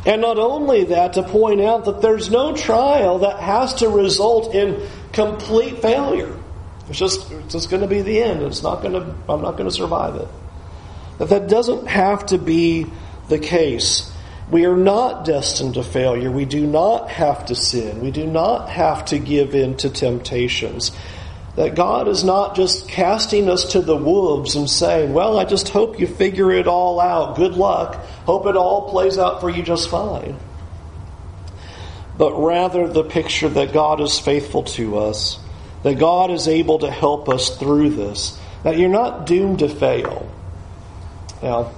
And 0.05 0.21
not 0.21 0.37
only 0.37 0.85
that, 0.85 1.13
to 1.13 1.23
point 1.23 1.61
out 1.61 1.85
that 1.85 2.01
there's 2.01 2.29
no 2.29 2.55
trial 2.55 3.19
that 3.19 3.39
has 3.39 3.75
to 3.75 3.89
result 3.89 4.53
in 4.53 4.87
complete 5.13 5.81
failure. 5.81 6.37
It's 6.89 6.99
just, 6.99 7.31
it's 7.31 7.53
just 7.53 7.69
going 7.71 7.81
to 7.81 7.87
be 7.87 8.01
the 8.01 8.21
end. 8.21 8.43
It's 8.43 8.61
not 8.61 8.81
going 8.83 8.93
to, 8.93 9.15
I'm 9.27 9.41
not 9.41 9.53
going 9.53 9.67
to 9.67 9.71
survive 9.71 10.15
it. 10.15 10.27
That 11.17 11.29
that 11.29 11.47
doesn't 11.49 11.87
have 11.87 12.27
to 12.27 12.37
be 12.37 12.85
the 13.29 13.39
case. 13.39 14.11
We 14.51 14.65
are 14.65 14.77
not 14.77 15.25
destined 15.25 15.73
to 15.73 15.83
failure. 15.83 16.29
We 16.29 16.45
do 16.45 16.67
not 16.67 17.09
have 17.09 17.47
to 17.47 17.55
sin. 17.55 18.01
We 18.01 18.11
do 18.11 18.27
not 18.27 18.69
have 18.69 19.05
to 19.05 19.17
give 19.17 19.55
in 19.55 19.77
to 19.77 19.89
temptations. 19.89 20.91
That 21.55 21.75
God 21.75 22.09
is 22.09 22.23
not 22.23 22.55
just 22.55 22.89
casting 22.89 23.49
us 23.49 23.71
to 23.71 23.81
the 23.81 23.95
wolves 23.95 24.55
and 24.55 24.69
saying, 24.69 25.13
well, 25.13 25.39
I 25.39 25.45
just 25.45 25.69
hope 25.69 25.99
you 25.99 26.07
figure 26.07 26.51
it 26.51 26.67
all 26.67 26.99
out. 26.99 27.37
Good 27.37 27.53
luck. 27.53 27.95
Hope 28.25 28.45
it 28.47 28.57
all 28.57 28.89
plays 28.89 29.17
out 29.17 29.39
for 29.39 29.49
you 29.49 29.63
just 29.63 29.89
fine. 29.89 30.37
But 32.17 32.33
rather 32.33 32.87
the 32.87 33.03
picture 33.03 33.49
that 33.49 33.73
God 33.73 34.01
is 34.01 34.19
faithful 34.19 34.63
to 34.63 34.97
us, 34.97 35.39
that 35.83 35.99
God 35.99 36.31
is 36.31 36.47
able 36.47 36.79
to 36.79 36.91
help 36.91 37.29
us 37.29 37.57
through 37.57 37.91
this, 37.91 38.39
that 38.63 38.77
you're 38.77 38.89
not 38.89 39.25
doomed 39.25 39.59
to 39.59 39.69
fail. 39.69 40.29
Now, 41.43 41.71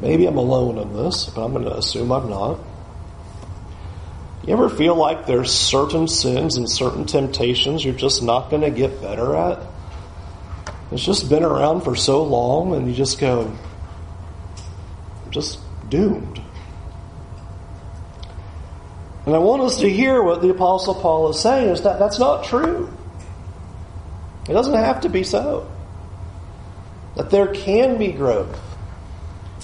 maybe 0.00 0.26
I'm 0.26 0.36
alone 0.36 0.78
in 0.78 0.92
this, 0.94 1.26
but 1.26 1.44
I'm 1.44 1.52
going 1.52 1.64
to 1.64 1.76
assume 1.76 2.12
I'm 2.12 2.28
not. 2.28 2.58
You 4.46 4.52
ever 4.52 4.68
feel 4.68 4.94
like 4.94 5.26
there's 5.26 5.52
certain 5.52 6.06
sins 6.06 6.56
and 6.56 6.70
certain 6.70 7.04
temptations 7.04 7.84
you're 7.84 7.94
just 7.94 8.22
not 8.22 8.48
going 8.48 8.62
to 8.62 8.70
get 8.70 9.02
better 9.02 9.34
at? 9.34 9.60
It's 10.92 11.04
just 11.04 11.28
been 11.28 11.42
around 11.42 11.80
for 11.80 11.96
so 11.96 12.22
long, 12.22 12.72
and 12.74 12.88
you 12.88 12.94
just 12.94 13.18
go, 13.18 13.52
just 15.30 15.58
doomed. 15.88 16.40
And 19.26 19.34
I 19.34 19.38
want 19.38 19.62
us 19.62 19.80
to 19.80 19.90
hear 19.90 20.22
what 20.22 20.42
the 20.42 20.50
Apostle 20.50 20.94
Paul 20.94 21.30
is 21.30 21.40
saying 21.40 21.70
is 21.70 21.82
that 21.82 21.98
that's 21.98 22.20
not 22.20 22.44
true. 22.44 22.88
It 24.48 24.52
doesn't 24.52 24.74
have 24.74 25.00
to 25.00 25.08
be 25.08 25.24
so. 25.24 25.68
That 27.16 27.30
there 27.30 27.48
can 27.48 27.98
be 27.98 28.12
growth. 28.12 28.60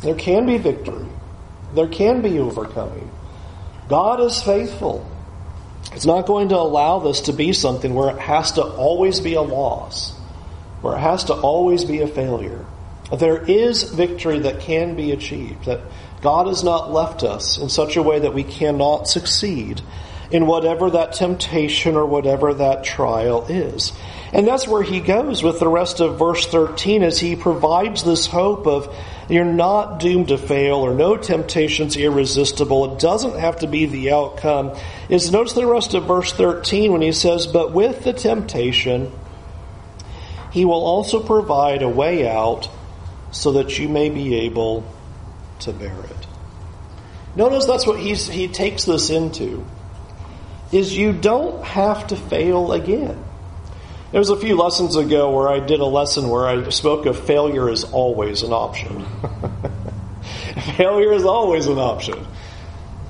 There 0.02 0.16
can 0.16 0.46
be 0.46 0.58
victory. 0.58 1.06
There 1.76 1.86
can 1.86 2.20
be 2.20 2.40
overcoming. 2.40 3.08
God 3.92 4.20
is 4.22 4.42
faithful. 4.42 5.06
It's 5.92 6.06
not 6.06 6.24
going 6.24 6.48
to 6.48 6.56
allow 6.56 7.00
this 7.00 7.20
to 7.22 7.34
be 7.34 7.52
something 7.52 7.92
where 7.92 8.08
it 8.08 8.18
has 8.18 8.52
to 8.52 8.62
always 8.62 9.20
be 9.20 9.34
a 9.34 9.42
loss, 9.42 10.12
where 10.80 10.96
it 10.96 11.00
has 11.00 11.24
to 11.24 11.34
always 11.34 11.84
be 11.84 12.00
a 12.00 12.06
failure. 12.06 12.64
There 13.14 13.44
is 13.44 13.82
victory 13.82 14.38
that 14.38 14.60
can 14.60 14.96
be 14.96 15.12
achieved, 15.12 15.66
that 15.66 15.82
God 16.22 16.46
has 16.46 16.64
not 16.64 16.90
left 16.90 17.22
us 17.22 17.58
in 17.58 17.68
such 17.68 17.96
a 17.96 18.02
way 18.02 18.20
that 18.20 18.32
we 18.32 18.44
cannot 18.44 19.08
succeed 19.08 19.82
in 20.32 20.46
whatever 20.46 20.90
that 20.90 21.12
temptation 21.12 21.94
or 21.94 22.06
whatever 22.06 22.54
that 22.54 22.82
trial 22.82 23.44
is. 23.48 23.92
And 24.32 24.46
that's 24.46 24.66
where 24.66 24.82
he 24.82 25.00
goes 25.00 25.42
with 25.42 25.60
the 25.60 25.68
rest 25.68 26.00
of 26.00 26.18
verse 26.18 26.46
13 26.46 27.02
as 27.02 27.20
he 27.20 27.36
provides 27.36 28.02
this 28.02 28.26
hope 28.26 28.66
of 28.66 28.96
you're 29.28 29.44
not 29.44 30.00
doomed 30.00 30.28
to 30.28 30.38
fail 30.38 30.76
or 30.76 30.94
no 30.94 31.18
temptation's 31.18 31.96
irresistible. 31.96 32.94
It 32.94 32.98
doesn't 32.98 33.38
have 33.38 33.58
to 33.58 33.66
be 33.66 33.84
the 33.84 34.12
outcome. 34.12 34.74
Is 35.10 35.30
notice 35.30 35.52
the 35.52 35.66
rest 35.66 35.92
of 35.92 36.04
verse 36.04 36.32
13 36.32 36.92
when 36.92 37.02
he 37.02 37.12
says, 37.12 37.46
But 37.46 37.72
with 37.72 38.04
the 38.04 38.14
temptation, 38.14 39.12
he 40.50 40.64
will 40.64 40.82
also 40.82 41.22
provide 41.22 41.82
a 41.82 41.88
way 41.88 42.26
out 42.26 42.70
so 43.32 43.52
that 43.52 43.78
you 43.78 43.88
may 43.88 44.08
be 44.08 44.34
able 44.36 44.84
to 45.60 45.72
bear 45.72 46.04
it. 46.04 46.26
Notice 47.36 47.66
that's 47.66 47.86
what 47.86 48.00
he's, 48.00 48.28
he 48.28 48.48
takes 48.48 48.84
this 48.84 49.10
into 49.10 49.64
is 50.72 50.96
you 50.96 51.12
don't 51.12 51.62
have 51.64 52.06
to 52.08 52.16
fail 52.16 52.72
again. 52.72 53.22
There 54.10 54.18
was 54.18 54.30
a 54.30 54.36
few 54.36 54.56
lessons 54.56 54.96
ago 54.96 55.30
where 55.30 55.48
I 55.48 55.60
did 55.60 55.80
a 55.80 55.86
lesson 55.86 56.28
where 56.28 56.46
I 56.46 56.68
spoke 56.70 57.06
of 57.06 57.18
failure 57.18 57.70
is 57.70 57.84
always 57.84 58.42
an 58.42 58.52
option. 58.52 59.06
failure 60.76 61.12
is 61.12 61.24
always 61.24 61.66
an 61.66 61.78
option. 61.78 62.26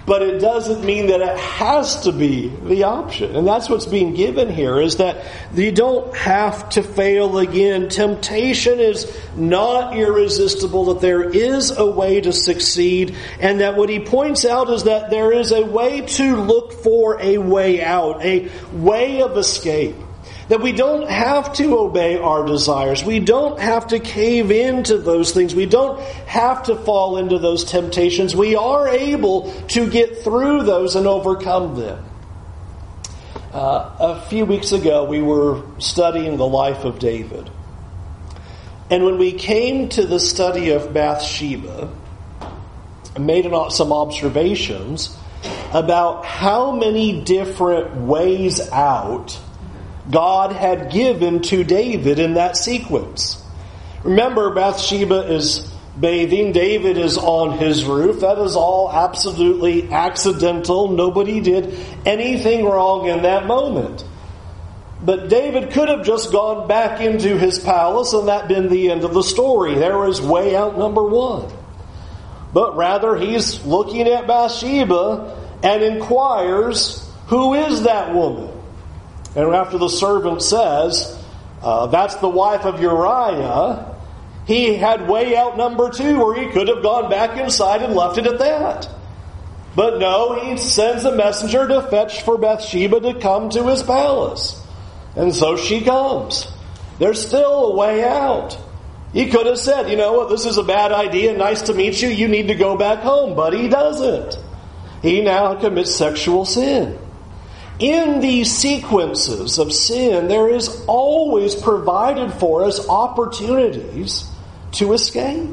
But 0.05 0.23
it 0.23 0.41
doesn't 0.41 0.85
mean 0.85 1.07
that 1.09 1.21
it 1.21 1.39
has 1.39 2.03
to 2.03 2.13
be 2.13 2.49
the 2.49 2.85
option. 2.85 3.37
And 3.37 3.47
that's 3.47 3.69
what's 3.69 3.87
being 3.87 4.15
given 4.15 4.49
here 4.49 4.81
is 4.81 4.97
that 4.97 5.25
you 5.55 5.71
don't 5.71 6.15
have 6.17 6.69
to 6.71 6.83
fail 6.83 7.39
again. 7.39 7.89
Temptation 7.89 8.81
is 8.81 9.17
not 9.37 9.97
irresistible, 9.97 10.87
that 10.87 11.01
there 11.01 11.23
is 11.31 11.71
a 11.71 11.87
way 11.87 12.21
to 12.21 12.33
succeed, 12.33 13.15
and 13.39 13.61
that 13.61 13.77
what 13.77 13.89
he 13.89 14.01
points 14.01 14.45
out 14.45 14.71
is 14.71 14.85
that 14.85 15.11
there 15.11 15.33
is 15.33 15.53
a 15.53 15.65
way 15.65 16.01
to 16.01 16.37
look 16.37 16.73
for 16.73 17.21
a 17.21 17.39
way 17.39 17.81
out, 17.83 18.25
a 18.25 18.51
way 18.73 19.23
of 19.23 19.37
escape. 19.37 19.95
That 20.49 20.61
we 20.61 20.73
don't 20.73 21.09
have 21.09 21.53
to 21.55 21.79
obey 21.79 22.19
our 22.19 22.45
desires. 22.45 23.05
We 23.05 23.21
don't 23.21 23.61
have 23.61 23.89
to 23.89 23.99
cave 23.99 24.51
into 24.51 24.99
those 24.99 25.33
things. 25.33 25.55
We 25.55 25.67
don't 25.67 26.01
have 26.27 26.65
to 26.65 26.77
fall 26.77 27.17
into 27.17 27.39
those 27.39 27.65
temptations. 27.65 28.35
We 28.35 28.57
are 28.57 28.89
able 28.89 29.53
to 29.69 29.89
get 29.89 30.19
through 30.19 30.65
those 30.65 30.97
and 30.97 31.07
overcome 31.07 31.77
them. 31.77 32.05
Uh, 33.53 33.97
a 33.99 34.21
few 34.29 34.47
weeks 34.47 34.73
ago, 34.73 35.05
we 35.05 35.21
were 35.21 35.63
studying 35.79 36.39
the 36.39 36.47
life 36.47 36.85
of 36.85 36.99
David. 36.99 37.51
And 38.91 39.05
when 39.05 39.19
we 39.19 39.33
came 39.33 39.89
to 39.91 40.07
the 40.07 40.19
study 40.19 40.71
of 40.71 40.93
Bathsheba, 40.93 41.91
I 43.15 43.19
made 43.19 43.51
some 43.71 43.93
observations 43.93 45.17
about 45.73 46.25
how 46.25 46.73
many 46.73 47.23
different 47.23 47.95
ways 47.97 48.61
out 48.71 49.39
God 50.11 50.53
had 50.53 50.91
given 50.91 51.43
to 51.43 51.65
David 51.65 52.19
in 52.19 52.35
that 52.35 52.57
sequence. 52.57 53.43
Remember, 54.03 54.51
Bathsheba 54.51 55.33
is 55.33 55.73
bathing. 55.99 56.53
David 56.53 56.99
is 56.99 57.17
on 57.19 57.59
his 57.59 57.85
roof. 57.85 58.21
That 58.21 58.39
is 58.39 58.57
all 58.57 58.91
absolutely 58.91 59.93
accidental. 59.93 60.89
Nobody 60.89 61.41
did 61.41 61.79
anything 62.05 62.65
wrong 62.65 63.07
in 63.07 63.23
that 63.23 63.47
moment. 63.47 64.05
But 65.05 65.29
David 65.29 65.73
could 65.73 65.89
have 65.89 66.05
just 66.05 66.31
gone 66.31 66.69
back 66.69 67.01
into 67.01 67.37
his 67.37 67.59
palace 67.59 68.13
and 68.13 68.29
that 68.29 68.49
been 68.49 68.69
the 68.69 68.91
end 68.91 69.05
of 69.05 69.15
the 69.15 69.23
story. 69.23 69.75
There 69.75 70.07
is 70.07 70.21
way 70.21 70.55
out 70.55 70.79
number 70.79 71.03
one. 71.03 71.53
But 72.53 72.77
rather, 72.77 73.17
he's 73.17 73.65
looking 73.65 74.07
at 74.07 74.27
Bathsheba 74.27 75.59
and 75.63 75.83
inquires, 75.83 77.09
Who 77.29 77.55
is 77.55 77.83
that 77.83 78.15
woman? 78.15 78.52
And 79.35 79.55
after 79.55 79.79
the 79.79 79.89
servant 79.89 80.43
says, 80.43 81.19
uh, 81.63 81.87
That's 81.87 82.17
the 82.17 82.29
wife 82.29 82.65
of 82.65 82.81
Uriah, 82.81 83.97
he 84.47 84.75
had 84.75 85.09
way 85.09 85.37
out 85.37 85.57
number 85.57 85.91
two 85.91 86.19
where 86.19 86.35
he 86.35 86.51
could 86.51 86.69
have 86.69 86.83
gone 86.83 87.09
back 87.09 87.39
inside 87.39 87.83
and 87.83 87.95
left 87.95 88.19
it 88.19 88.27
at 88.27 88.41
that. 88.41 88.89
But 89.75 89.99
no, 89.99 90.39
he 90.41 90.59
sends 90.59 91.05
a 91.05 91.15
messenger 91.15 91.67
to 91.67 91.83
fetch 91.83 92.23
for 92.23 92.37
Bathsheba 92.37 93.01
to 93.01 93.21
come 93.21 93.51
to 93.51 93.69
his 93.69 93.83
palace. 93.83 94.61
And 95.17 95.35
so 95.35 95.57
she 95.57 95.81
comes. 95.81 96.47
There's 96.99 97.25
still 97.25 97.73
a 97.73 97.77
way 97.77 98.05
out. 98.05 98.59
He 99.13 99.31
could 99.31 99.47
have 99.47 99.59
said, 99.59 99.91
you 99.91 99.97
know 99.97 100.15
what, 100.15 100.29
this 100.29 100.45
is 100.45 100.59
a 100.59 100.63
bad 100.63 100.93
idea, 100.93 101.37
nice 101.37 101.63
to 101.63 101.75
meet 101.75 102.01
you, 102.03 102.09
you 102.09 102.29
need 102.29 102.49
to 102.49 102.55
go 102.55 102.77
back 102.77 103.01
home. 103.01 103.37
But 103.37 103.53
he 103.53 103.69
doesn't. 103.69 104.39
He 105.03 105.23
now 105.23 105.55
commits 105.55 105.95
sexual 105.95 106.45
sin 106.45 106.99
in 107.83 108.21
these 108.21 108.57
sequences 108.57 109.59
of 109.59 109.73
sin, 109.73 110.29
there 110.29 110.49
is 110.49 110.85
always 110.87 111.57
provided 111.57 112.33
for 112.33 112.63
us 112.63 112.89
opportunities 112.89 114.25
to 114.73 114.93
escape. 114.93 115.51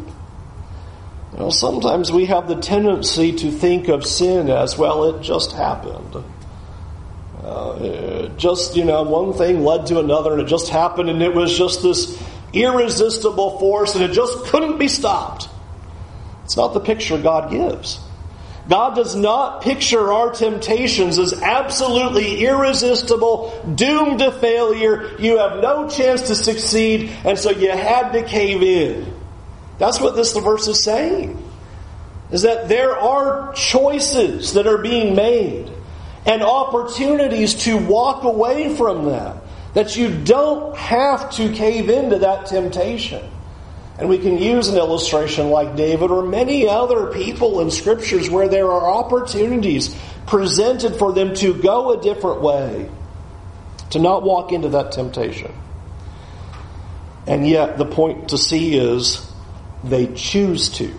You 1.34 1.52
sometimes 1.52 2.12
we 2.12 2.26
have 2.26 2.48
the 2.48 2.58
tendency 2.58 3.34
to 3.34 3.52
think 3.52 3.88
of 3.88 4.06
sin 4.06 4.50
as, 4.50 4.78
well, 4.78 5.16
it 5.16 5.24
just 5.24 5.54
happened. 5.54 6.24
Uh, 7.44 8.28
just, 8.38 8.76
you 8.76 8.86
know, 8.86 9.02
one 9.02 9.34
thing 9.34 9.64
led 9.64 9.88
to 9.88 10.00
another 10.00 10.34
and 10.34 10.42
it 10.44 10.48
just 10.48 10.70
happened 10.70 11.10
and 11.10 11.24
it 11.24 11.34
was 11.34 11.58
just 11.58 11.82
this 11.82 12.22
irresistible 12.54 13.58
force 13.58 13.96
and 13.96 14.04
it 14.04 14.12
just 14.12 14.46
couldn't 14.46 14.78
be 14.78 14.88
stopped. 14.88 15.50
It's 16.44 16.58
not 16.58 16.76
the 16.76 16.80
picture 16.80 17.18
God 17.18 17.50
gives. 17.50 18.00
God 18.70 18.96
does 18.96 19.16
not 19.16 19.64
picture 19.64 20.14
our 20.14 20.32
temptations 20.32 21.18
as 21.18 21.34
absolutely 21.42 22.46
irresistible, 22.46 23.74
doomed 23.76 24.20
to 24.20 24.32
failure. 24.32 25.20
You 25.20 25.40
have 25.40 25.60
no 25.60 25.90
chance 25.90 26.28
to 26.28 26.36
succeed, 26.36 27.10
and 27.26 27.38
so 27.38 27.50
you 27.50 27.72
had 27.72 28.12
to 28.12 28.22
cave 28.22 28.62
in. 28.62 29.12
That's 29.80 30.00
what 30.00 30.16
this 30.16 30.34
verse 30.38 30.68
is 30.68 30.84
saying. 30.84 31.44
Is 32.30 32.44
that 32.44 32.70
there 32.70 32.96
are 32.96 33.54
choices 33.54 34.54
that 34.54 34.68
are 34.68 34.78
being 34.78 35.16
made 35.16 35.72
and 36.28 36.44
opportunities 36.44 37.56
to 37.64 37.76
walk 37.76 38.24
away 38.24 38.76
from 38.76 39.06
them. 39.06 39.40
That 39.74 39.96
you 39.96 40.16
don't 40.24 40.78
have 40.78 41.32
to 41.32 41.52
cave 41.54 41.90
into 41.90 42.20
that 42.20 42.46
temptation. 42.46 43.28
And 44.00 44.08
we 44.08 44.18
can 44.18 44.38
use 44.38 44.70
an 44.70 44.78
illustration 44.78 45.50
like 45.50 45.76
David 45.76 46.10
or 46.10 46.24
many 46.26 46.70
other 46.70 47.08
people 47.08 47.60
in 47.60 47.70
scriptures 47.70 48.30
where 48.30 48.48
there 48.48 48.72
are 48.72 48.90
opportunities 48.90 49.94
presented 50.26 50.96
for 50.96 51.12
them 51.12 51.36
to 51.36 51.54
go 51.54 51.92
a 51.92 52.02
different 52.02 52.42
way, 52.42 52.90
to 53.90 54.00
not 54.00 54.24
walk 54.24 54.54
into 54.54 54.70
that 54.70 54.94
temptation. 54.94 55.54
And 57.28 57.46
yet, 57.46 57.78
the 57.78 57.86
point 57.86 58.30
to 58.30 58.38
see 58.38 58.78
is 58.78 59.30
they 59.84 60.08
choose 60.08 60.70
to. 60.78 60.94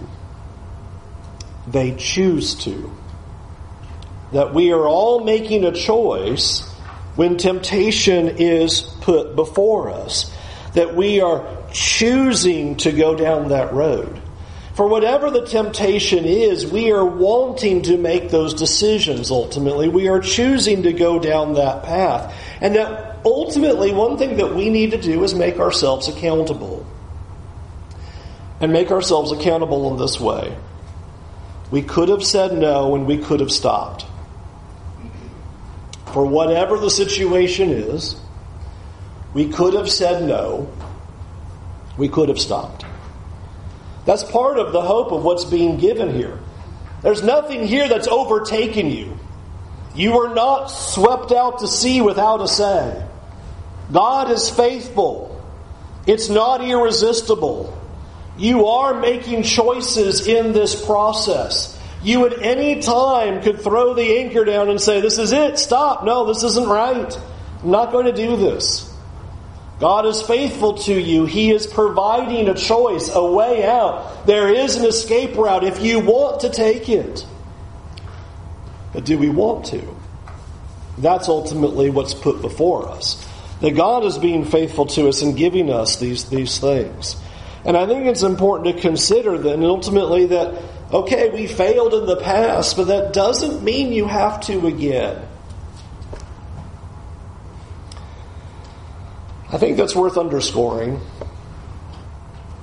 They 1.67 1.97
choose 1.97 2.55
to. 2.65 2.93
That 4.33 4.53
we 4.53 4.73
are 4.73 4.87
all 4.87 5.25
making 5.25 5.65
a 5.65 5.73
choice 5.73 6.69
when 7.17 7.39
temptation 7.39 8.29
is 8.29 8.83
put 8.83 9.35
before 9.35 9.91
us. 9.91 10.31
That 10.75 10.95
we 10.95 11.21
are 11.21 11.60
choosing 11.73 12.77
to 12.77 12.93
go 12.93 13.15
down 13.15 13.49
that 13.49 13.73
road. 13.73 14.21
For 14.75 14.87
whatever 14.87 15.31
the 15.31 15.47
temptation 15.47 16.25
is, 16.25 16.67
we 16.67 16.93
are 16.93 17.05
wanting 17.05 17.83
to 17.83 17.99
make 17.99 18.31
those 18.31 18.55
decisions 18.55 19.31
ultimately. 19.31 19.89
We 19.89 20.09
are 20.09 20.21
choosing 20.21 20.85
to 20.85 20.93
go 20.93 21.19
down 21.19 21.55
that 21.55 21.83
path. 21.83 22.35
And 22.61 22.77
that 22.77 23.19
ultimately, 23.25 23.93
one 23.93 24.17
thing 24.17 24.37
that 24.39 24.55
we 24.55 24.71
need 24.71 24.93
to 24.93 25.01
do 25.01 25.23
is 25.25 25.35
make 25.35 25.59
ourselves 25.59 26.09
accountable. 26.09 26.87
And 28.61 28.73
make 28.73 28.91
ourselves 28.91 29.33
accountable 29.33 29.91
in 29.91 29.99
this 29.99 30.19
way. 30.21 30.57
We 31.71 31.83
could 31.83 32.09
have 32.09 32.25
said 32.25 32.53
no 32.57 32.95
and 32.95 33.07
we 33.07 33.19
could 33.19 33.41
have 33.41 33.53
stopped. 33.53 34.07
For 36.13 36.25
whatever 36.25 36.79
the 36.79 36.91
situation 36.91 37.71
is, 37.71 38.17
we 39.35 39.49
could 39.49 39.75
have 39.75 39.91
said 39.91 40.25
no 40.25 40.69
we 42.01 42.09
could 42.09 42.31
have 42.31 42.41
stopped. 42.41 42.87
That's 44.07 44.25
part 44.25 44.59
of 44.59 44.73
the 44.73 44.81
hope 44.81 45.13
of 45.13 45.23
what's 45.23 45.45
being 45.45 45.77
given 45.77 46.15
here. 46.15 46.41
There's 47.03 47.23
nothing 47.23 47.67
here 47.67 47.89
that's 47.89 48.09
overtaken 48.09 48.91
you. 48.91 49.19
You 49.95 50.17
were 50.17 50.35
not 50.35 50.69
swept 50.69 51.31
out 51.31 51.59
to 51.59 51.69
sea 51.69 52.01
without 52.01 52.41
a 52.41 52.49
say. 52.49 53.07
God 53.93 54.31
is 54.31 54.49
faithful. 54.49 55.45
It's 56.07 56.31
not 56.31 56.65
irresistible. 56.65 57.77
You 58.39 58.67
are 58.67 58.99
making 58.99 59.43
choices 59.43 60.27
in 60.27 60.55
this 60.55 60.83
process. 60.83 61.79
You 62.03 62.25
at 62.27 62.43
any 62.43 62.81
time 62.81 63.43
could 63.43 63.61
throw 63.61 63.93
the 63.93 64.21
anchor 64.21 64.47
down 64.47 64.71
and 64.71 64.81
say, 64.81 65.03
This 65.03 65.19
is 65.19 65.33
it, 65.33 65.59
stop. 65.59 66.05
No, 66.05 66.25
this 66.25 66.43
isn't 66.45 66.67
right. 66.67 67.19
I'm 67.63 67.71
not 67.71 67.93
going 67.93 68.07
to 68.07 68.13
do 68.13 68.37
this. 68.39 68.90
God 69.81 70.05
is 70.05 70.21
faithful 70.21 70.75
to 70.75 71.01
you. 71.01 71.25
He 71.25 71.51
is 71.51 71.67
providing 71.67 72.49
a 72.51 72.55
choice, 72.55 73.09
a 73.15 73.25
way 73.25 73.65
out. 73.65 74.27
There 74.27 74.53
is 74.53 74.77
an 74.77 74.85
escape 74.85 75.37
route 75.37 75.65
if 75.65 75.81
you 75.81 76.01
want 76.01 76.43
to 76.43 76.51
take 76.51 76.91
it. 76.91 77.27
But 78.93 79.07
do 79.07 79.17
we 79.17 79.31
want 79.31 79.65
to? 79.67 79.83
That's 80.99 81.31
ultimately 81.31 81.89
what's 81.89 82.13
put 82.13 82.43
before 82.43 82.91
us. 82.91 83.27
That 83.63 83.75
God 83.75 84.05
is 84.05 84.19
being 84.19 84.45
faithful 84.45 84.85
to 84.87 85.09
us 85.09 85.23
and 85.23 85.35
giving 85.35 85.71
us 85.71 85.97
these, 85.97 86.29
these 86.29 86.59
things. 86.59 87.17
And 87.65 87.75
I 87.75 87.87
think 87.87 88.05
it's 88.05 88.23
important 88.23 88.77
to 88.77 88.83
consider 88.83 89.39
then 89.39 89.63
ultimately 89.65 90.27
that, 90.27 90.63
okay, 90.93 91.31
we 91.31 91.47
failed 91.47 91.95
in 91.95 92.05
the 92.05 92.17
past, 92.17 92.77
but 92.77 92.89
that 92.89 93.15
doesn't 93.15 93.63
mean 93.63 93.93
you 93.93 94.07
have 94.07 94.41
to 94.43 94.67
again. 94.67 95.27
I 99.53 99.59
think 99.59 99.77
that's 99.77 99.97
worth 99.97 100.17
underscoring. 100.17 101.01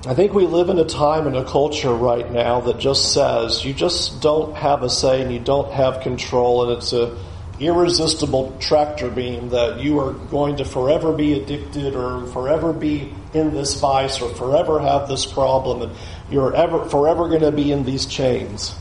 I 0.06 0.14
think 0.14 0.32
we 0.32 0.46
live 0.46 0.70
in 0.70 0.78
a 0.78 0.84
time 0.84 1.26
and 1.26 1.36
a 1.36 1.44
culture 1.44 1.92
right 1.92 2.30
now 2.30 2.60
that 2.62 2.78
just 2.78 3.12
says 3.12 3.64
you 3.64 3.74
just 3.74 4.22
don't 4.22 4.56
have 4.56 4.82
a 4.82 4.88
say 4.88 5.20
and 5.20 5.30
you 5.30 5.38
don't 5.38 5.70
have 5.70 6.00
control, 6.00 6.62
and 6.62 6.78
it's 6.78 6.92
a 6.92 7.18
irresistible 7.60 8.56
tractor 8.60 9.10
beam 9.10 9.50
that 9.50 9.80
you 9.80 9.98
are 9.98 10.12
going 10.12 10.56
to 10.56 10.64
forever 10.64 11.12
be 11.12 11.34
addicted 11.34 11.94
or 11.94 12.26
forever 12.28 12.72
be 12.72 13.12
in 13.34 13.52
this 13.52 13.78
vice 13.80 14.20
or 14.22 14.32
forever 14.34 14.78
have 14.78 15.08
this 15.08 15.26
problem 15.26 15.82
and 15.82 15.92
you're 16.30 16.54
ever 16.54 16.84
forever 16.88 17.28
going 17.28 17.40
to 17.40 17.50
be 17.50 17.72
in 17.72 17.84
these 17.84 18.06
chains. 18.06 18.74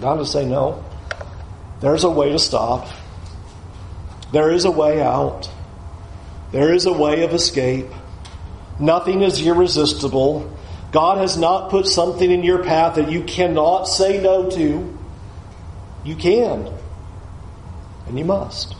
God 0.00 0.16
to 0.16 0.26
say 0.26 0.44
no. 0.44 0.84
There's 1.80 2.04
a 2.04 2.10
way 2.10 2.30
to 2.32 2.38
stop. 2.38 2.88
There 4.32 4.50
is 4.50 4.64
a 4.64 4.70
way 4.70 5.02
out. 5.02 5.50
There 6.52 6.72
is 6.72 6.86
a 6.86 6.92
way 6.92 7.24
of 7.24 7.32
escape. 7.32 7.86
Nothing 8.78 9.22
is 9.22 9.44
irresistible. 9.44 10.56
God 10.92 11.18
has 11.18 11.36
not 11.36 11.70
put 11.70 11.86
something 11.86 12.30
in 12.30 12.44
your 12.44 12.62
path 12.62 12.96
that 12.96 13.10
you 13.10 13.24
cannot 13.24 13.84
say 13.84 14.22
no 14.22 14.50
to. 14.50 14.98
You 16.04 16.16
can. 16.16 16.72
And 18.06 18.18
you 18.18 18.24
must. 18.24 18.76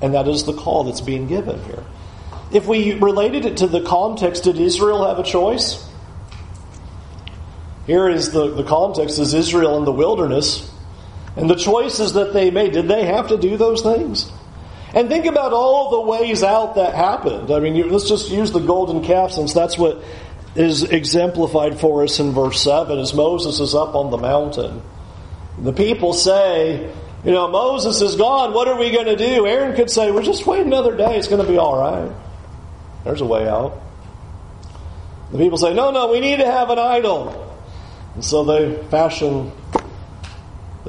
And 0.00 0.14
that 0.14 0.28
is 0.28 0.44
the 0.44 0.54
call 0.54 0.84
that's 0.84 1.00
being 1.00 1.26
given 1.26 1.62
here. 1.64 1.84
If 2.52 2.66
we 2.66 2.94
related 2.94 3.44
it 3.44 3.58
to 3.58 3.66
the 3.66 3.82
context, 3.82 4.44
did 4.44 4.58
Israel 4.58 5.06
have 5.06 5.18
a 5.18 5.22
choice? 5.22 5.84
Here 7.86 8.08
is 8.08 8.30
the, 8.30 8.50
the 8.50 8.64
context 8.64 9.18
is 9.18 9.34
Israel 9.34 9.76
in 9.78 9.84
the 9.84 9.92
wilderness. 9.92 10.70
And 11.36 11.48
the 11.48 11.56
choices 11.56 12.14
that 12.14 12.32
they 12.32 12.50
made, 12.50 12.72
did 12.72 12.88
they 12.88 13.04
have 13.04 13.28
to 13.28 13.38
do 13.38 13.56
those 13.56 13.82
things? 13.82 14.30
And 14.94 15.08
think 15.08 15.26
about 15.26 15.52
all 15.52 15.90
the 15.90 16.00
ways 16.00 16.42
out 16.42 16.76
that 16.76 16.94
happened. 16.94 17.50
I 17.50 17.60
mean, 17.60 17.74
you, 17.74 17.84
let's 17.90 18.08
just 18.08 18.30
use 18.30 18.52
the 18.52 18.60
golden 18.60 19.04
calf 19.04 19.32
since 19.32 19.52
that's 19.52 19.76
what 19.76 20.02
is 20.54 20.82
exemplified 20.82 21.78
for 21.78 22.02
us 22.02 22.18
in 22.18 22.32
verse 22.32 22.60
7 22.62 22.98
as 22.98 23.12
Moses 23.14 23.60
is 23.60 23.74
up 23.74 23.94
on 23.94 24.10
the 24.10 24.16
mountain. 24.16 24.82
The 25.58 25.72
people 25.72 26.14
say, 26.14 26.92
you 27.24 27.32
know, 27.32 27.48
Moses 27.48 28.00
is 28.00 28.16
gone. 28.16 28.54
What 28.54 28.68
are 28.68 28.78
we 28.78 28.90
going 28.90 29.06
to 29.06 29.16
do? 29.16 29.46
Aaron 29.46 29.76
could 29.76 29.90
say, 29.90 30.10
well, 30.10 30.22
just 30.22 30.46
wait 30.46 30.64
another 30.64 30.96
day. 30.96 31.16
It's 31.18 31.28
going 31.28 31.44
to 31.44 31.50
be 31.50 31.58
all 31.58 31.78
right. 31.78 32.10
There's 33.04 33.20
a 33.20 33.26
way 33.26 33.48
out. 33.48 33.80
The 35.32 35.38
people 35.38 35.58
say, 35.58 35.74
no, 35.74 35.90
no, 35.90 36.10
we 36.10 36.20
need 36.20 36.38
to 36.38 36.46
have 36.46 36.70
an 36.70 36.78
idol. 36.78 37.56
And 38.14 38.24
so 38.24 38.44
they 38.44 38.82
fashion 38.88 39.52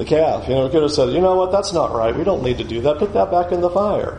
the 0.00 0.06
calf. 0.06 0.48
You 0.48 0.54
know, 0.54 0.68
could 0.70 0.82
have 0.82 0.92
said, 0.92 1.10
you 1.10 1.20
know 1.20 1.36
what, 1.36 1.52
that's 1.52 1.74
not 1.74 1.92
right. 1.92 2.16
We 2.16 2.24
don't 2.24 2.42
need 2.42 2.56
to 2.58 2.64
do 2.64 2.80
that. 2.80 2.98
Put 2.98 3.12
that 3.12 3.30
back 3.30 3.52
in 3.52 3.60
the 3.60 3.68
fire. 3.68 4.18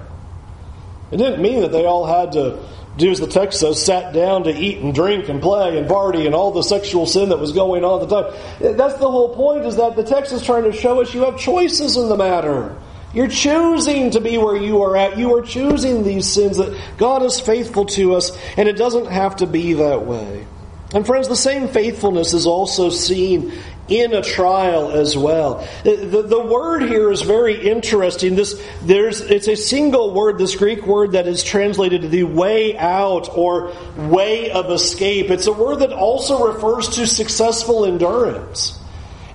It 1.12 1.18
didn't 1.18 1.42
mean 1.42 1.62
that 1.62 1.72
they 1.72 1.86
all 1.86 2.06
had 2.06 2.34
to 2.34 2.64
do 2.98 3.10
as 3.10 3.20
the 3.20 3.26
text 3.26 3.60
says, 3.60 3.84
sat 3.84 4.14
down 4.14 4.44
to 4.44 4.56
eat 4.56 4.78
and 4.78 4.94
drink 4.94 5.28
and 5.28 5.42
play 5.42 5.80
and 5.80 5.88
party 5.88 6.28
and 6.28 6.36
all 6.36 6.52
the 6.52 6.62
sexual 6.62 7.08
sin 7.08 7.30
that 7.30 7.40
was 7.40 7.52
going 7.52 7.84
on 7.84 8.02
at 8.02 8.10
the 8.10 8.22
time. 8.22 8.78
That's 8.78 8.94
the 8.96 9.10
whole 9.10 9.34
point 9.34 9.66
is 9.66 9.78
that 9.78 9.96
the 9.96 10.04
text 10.04 10.32
is 10.34 10.46
trying 10.46 10.66
to 10.66 10.74
show 10.74 11.02
us 11.02 11.14
you 11.16 11.26
have 11.26 11.40
choices 11.40 11.98
in 11.98 12.10
the 12.10 12.18
matter. 12.18 12.78
You're 13.14 13.28
choosing 13.28 14.12
to 14.12 14.22
be 14.22 14.38
where 14.38 14.56
you 14.56 14.84
are 14.84 14.96
at. 14.96 15.18
You 15.18 15.36
are 15.36 15.42
choosing 15.42 16.04
these 16.04 16.32
sins 16.32 16.58
that 16.58 16.80
God 16.98 17.24
is 17.24 17.40
faithful 17.40 17.86
to 17.86 18.14
us, 18.14 18.38
and 18.56 18.70
it 18.70 18.78
doesn't 18.78 19.08
have 19.08 19.38
to 19.38 19.48
be 19.48 19.74
that 19.74 20.06
way. 20.06 20.46
And 20.94 21.06
friends, 21.06 21.30
the 21.30 21.36
same 21.36 21.70
faithfulness 21.70 22.34
is 22.34 22.46
also 22.46 22.90
seen 22.90 23.54
in 23.92 24.14
a 24.14 24.22
trial 24.22 24.92
as 24.92 25.18
well. 25.18 25.68
The, 25.84 26.24
the, 26.26 26.40
word 26.40 26.84
here 26.84 27.12
is 27.12 27.22
very 27.22 27.62
interesting. 27.62 28.36
This, 28.36 28.62
there's, 28.82 29.20
it's 29.20 29.50
a 29.50 29.56
single 29.56 30.14
word, 30.14 30.38
this 30.38 30.56
Greek 30.56 30.86
word 30.88 31.12
that 31.12 31.28
is 31.28 31.44
translated 31.44 32.10
the 32.10 32.24
way 32.24 32.78
out 32.78 33.30
or 33.38 33.74
way 33.98 34.50
of 34.52 34.72
escape. 34.72 35.30
It's 35.30 35.48
a 35.48 35.54
word 35.54 35.80
that 35.80 35.92
also 35.92 36.48
refers 36.48 36.88
to 36.96 37.06
successful 37.06 37.86
endurance. 37.86 38.80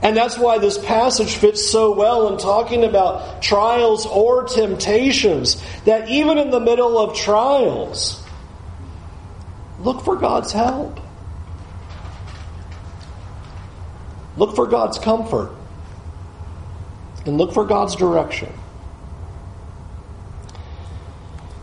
And 0.03 0.17
that's 0.17 0.39
why 0.39 0.59
this 0.59 0.79
passage 0.79 1.35
fits 1.35 1.69
so 1.69 1.95
well 1.95 2.33
in 2.33 2.39
talking 2.39 2.85
about 2.85 3.43
trials 3.43 4.07
or 4.07 4.45
temptations, 4.45 5.63
that 5.85 6.09
even 6.09 6.39
in 6.39 6.51
the 6.51 6.61
middle 6.61 6.99
of 6.99 7.17
trials, 7.17 8.23
look 9.81 10.03
for 10.03 10.17
God's 10.17 10.53
help. 10.53 11.01
Look 14.37 14.55
for 14.55 14.67
God's 14.67 14.99
comfort. 14.99 15.53
And 17.25 17.39
look 17.39 17.53
for 17.53 17.65
God's 17.65 17.97
direction. 17.97 18.53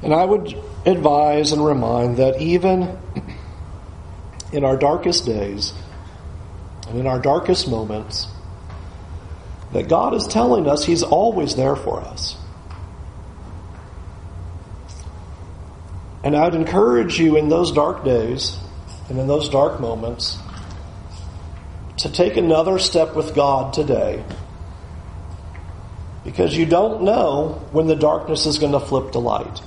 And 0.01 0.13
I 0.13 0.25
would 0.25 0.53
advise 0.85 1.53
and 1.53 1.65
remind 1.65 2.17
that 2.17 2.41
even 2.41 2.97
in 4.51 4.65
our 4.65 4.75
darkest 4.75 5.25
days 5.25 5.73
and 6.89 6.99
in 6.99 7.07
our 7.07 7.19
darkest 7.19 7.69
moments, 7.69 8.27
that 9.71 9.87
God 9.87 10.13
is 10.13 10.27
telling 10.27 10.67
us 10.67 10.83
He's 10.83 11.03
always 11.03 11.55
there 11.55 11.75
for 11.75 12.01
us. 12.01 12.35
And 16.23 16.35
I 16.35 16.45
would 16.45 16.55
encourage 16.55 17.19
you 17.19 17.37
in 17.37 17.49
those 17.49 17.71
dark 17.71 18.03
days 18.03 18.57
and 19.09 19.17
in 19.19 19.27
those 19.27 19.49
dark 19.49 19.79
moments 19.79 20.37
to 21.97 22.11
take 22.11 22.37
another 22.37 22.79
step 22.79 23.15
with 23.15 23.35
God 23.35 23.73
today. 23.73 24.23
Because 26.23 26.55
you 26.55 26.65
don't 26.65 27.03
know 27.03 27.61
when 27.71 27.87
the 27.87 27.95
darkness 27.95 28.45
is 28.45 28.57
going 28.57 28.71
to 28.71 28.79
flip 28.79 29.11
to 29.11 29.19
light. 29.19 29.61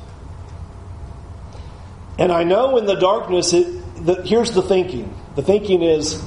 And 2.19 2.33
I 2.33 2.45
know 2.45 2.79
in 2.79 2.87
the 2.87 2.95
darkness, 2.95 3.53
it, 3.53 4.05
the, 4.05 4.23
here's 4.23 4.53
the 4.53 4.63
thinking. 4.63 5.15
The 5.35 5.43
thinking 5.43 5.83
is, 5.83 6.23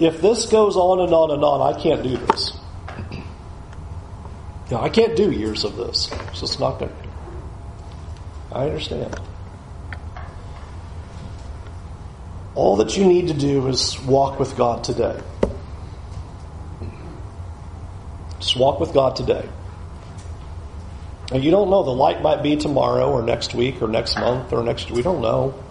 if 0.00 0.20
this 0.20 0.46
goes 0.46 0.76
on 0.76 1.00
and 1.00 1.12
on 1.12 1.30
and 1.30 1.44
on, 1.44 1.74
I 1.74 1.78
can't 1.80 2.02
do 2.02 2.16
this. 2.16 2.58
You 4.70 4.76
know, 4.76 4.80
I 4.80 4.88
can't 4.88 5.16
do 5.16 5.30
years 5.30 5.64
of 5.64 5.76
this. 5.76 6.10
So 6.34 6.44
it's 6.44 6.58
not 6.58 6.78
going 6.78 6.90
to. 6.90 7.08
I 8.52 8.66
understand. 8.66 9.18
All 12.54 12.76
that 12.76 12.96
you 12.96 13.04
need 13.04 13.28
to 13.28 13.34
do 13.34 13.68
is 13.68 14.00
walk 14.00 14.38
with 14.38 14.56
God 14.56 14.82
today. 14.82 15.20
Just 18.48 18.58
walk 18.58 18.80
with 18.80 18.94
God 18.94 19.14
today. 19.14 19.46
And 21.30 21.44
you 21.44 21.50
don't 21.50 21.68
know, 21.68 21.82
the 21.82 21.90
light 21.90 22.22
might 22.22 22.42
be 22.42 22.56
tomorrow 22.56 23.12
or 23.12 23.20
next 23.20 23.52
week 23.52 23.82
or 23.82 23.88
next 23.88 24.18
month 24.18 24.54
or 24.54 24.62
next, 24.62 24.90
we 24.90 25.02
don't 25.02 25.20
know. 25.20 25.62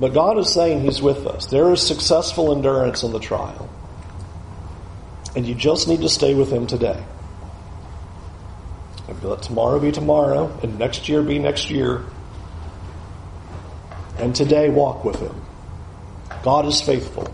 But 0.00 0.12
God 0.12 0.38
is 0.38 0.52
saying 0.52 0.80
He's 0.80 1.00
with 1.00 1.24
us. 1.24 1.46
There 1.46 1.72
is 1.72 1.80
successful 1.80 2.50
endurance 2.50 3.04
in 3.04 3.12
the 3.12 3.20
trial. 3.20 3.70
And 5.36 5.46
you 5.46 5.54
just 5.54 5.86
need 5.86 6.00
to 6.00 6.08
stay 6.08 6.34
with 6.34 6.50
Him 6.50 6.66
today. 6.66 7.00
And 9.06 9.22
let 9.22 9.42
tomorrow 9.42 9.78
be 9.78 9.92
tomorrow, 9.92 10.58
and 10.64 10.80
next 10.80 11.08
year 11.08 11.22
be 11.22 11.38
next 11.38 11.70
year. 11.70 12.04
And 14.18 14.34
today, 14.34 14.68
walk 14.68 15.04
with 15.04 15.20
Him. 15.20 15.46
God 16.42 16.66
is 16.66 16.80
faithful. 16.80 17.32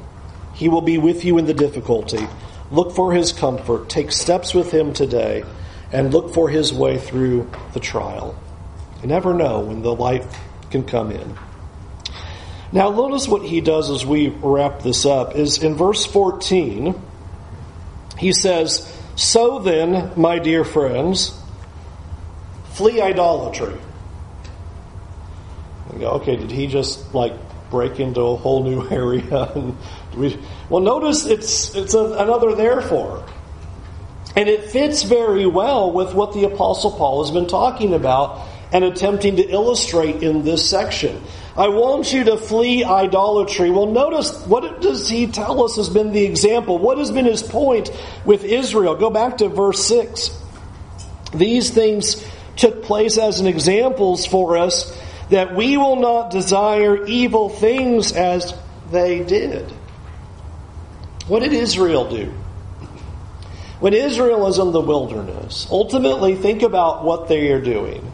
He 0.52 0.68
will 0.68 0.82
be 0.82 0.98
with 0.98 1.24
you 1.24 1.38
in 1.38 1.46
the 1.46 1.54
difficulty. 1.54 2.28
Look 2.70 2.92
for 2.94 3.12
His 3.12 3.32
comfort. 3.32 3.88
Take 3.88 4.12
steps 4.12 4.54
with 4.54 4.70
Him 4.72 4.92
today, 4.92 5.44
and 5.92 6.12
look 6.12 6.34
for 6.34 6.48
His 6.48 6.72
way 6.72 6.98
through 6.98 7.50
the 7.72 7.80
trial. 7.80 8.38
You 9.02 9.08
never 9.08 9.34
know 9.34 9.60
when 9.60 9.82
the 9.82 9.94
light 9.94 10.24
can 10.70 10.84
come 10.84 11.10
in. 11.12 11.36
Now, 12.70 12.90
notice 12.90 13.26
what 13.26 13.42
he 13.42 13.60
does 13.60 13.90
as 13.90 14.04
we 14.04 14.28
wrap 14.28 14.82
this 14.82 15.06
up 15.06 15.36
is 15.36 15.62
in 15.62 15.74
verse 15.74 16.04
14, 16.04 16.94
he 18.18 18.32
says, 18.32 18.94
So 19.16 19.58
then, 19.58 20.12
my 20.16 20.38
dear 20.38 20.64
friends, 20.64 21.38
flee 22.72 23.00
idolatry. 23.00 23.78
Go, 25.98 26.10
okay, 26.10 26.36
did 26.36 26.50
he 26.50 26.66
just 26.66 27.14
like 27.14 27.32
break 27.70 28.00
into 28.00 28.20
a 28.20 28.36
whole 28.36 28.64
new 28.64 28.88
area? 28.90 29.52
and 29.54 29.76
we, 30.16 30.38
well, 30.68 30.82
notice 30.82 31.26
it's 31.26 31.74
it's 31.74 31.94
a, 31.94 32.04
another 32.04 32.54
therefore, 32.54 33.24
and 34.36 34.48
it 34.48 34.64
fits 34.64 35.02
very 35.02 35.46
well 35.46 35.92
with 35.92 36.14
what 36.14 36.32
the 36.32 36.44
Apostle 36.44 36.92
Paul 36.92 37.24
has 37.24 37.32
been 37.32 37.46
talking 37.46 37.94
about 37.94 38.46
and 38.72 38.84
attempting 38.84 39.36
to 39.36 39.42
illustrate 39.42 40.22
in 40.22 40.44
this 40.44 40.68
section. 40.68 41.22
I 41.56 41.68
want 41.68 42.12
you 42.12 42.24
to 42.24 42.36
flee 42.36 42.84
idolatry. 42.84 43.70
Well, 43.70 43.86
notice 43.86 44.46
what 44.46 44.80
does 44.80 45.08
he 45.08 45.26
tell 45.26 45.64
us 45.64 45.76
has 45.76 45.88
been 45.88 46.12
the 46.12 46.24
example? 46.24 46.78
What 46.78 46.98
has 46.98 47.10
been 47.10 47.24
his 47.24 47.42
point 47.42 47.90
with 48.24 48.44
Israel? 48.44 48.94
Go 48.94 49.10
back 49.10 49.38
to 49.38 49.48
verse 49.48 49.84
6. 49.86 50.30
These 51.34 51.70
things 51.70 52.24
took 52.56 52.84
place 52.84 53.18
as 53.18 53.40
an 53.40 53.46
examples 53.46 54.26
for 54.26 54.56
us 54.56 54.96
that 55.30 55.54
we 55.54 55.76
will 55.76 55.96
not 55.96 56.30
desire 56.30 57.04
evil 57.06 57.48
things 57.48 58.12
as 58.12 58.54
they 58.90 59.22
did. 59.24 59.70
What 61.26 61.40
did 61.40 61.52
Israel 61.52 62.08
do? 62.08 62.32
When 63.80 63.94
Israel 63.94 64.46
is 64.48 64.58
in 64.58 64.72
the 64.72 64.80
wilderness, 64.80 65.68
ultimately 65.70 66.34
think 66.34 66.62
about 66.62 67.04
what 67.04 67.28
they 67.28 67.52
are 67.52 67.60
doing. 67.60 68.12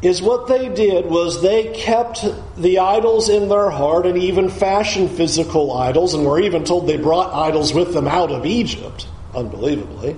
Is 0.00 0.22
what 0.22 0.46
they 0.46 0.68
did 0.68 1.06
was 1.06 1.42
they 1.42 1.72
kept 1.72 2.24
the 2.56 2.80
idols 2.80 3.28
in 3.28 3.48
their 3.48 3.70
heart 3.70 4.06
and 4.06 4.16
even 4.18 4.48
fashioned 4.48 5.10
physical 5.10 5.72
idols, 5.72 6.14
and 6.14 6.24
we're 6.24 6.42
even 6.42 6.64
told 6.64 6.86
they 6.86 6.98
brought 6.98 7.32
idols 7.32 7.72
with 7.72 7.94
them 7.94 8.06
out 8.06 8.30
of 8.30 8.46
Egypt, 8.46 9.08
unbelievably, 9.34 10.16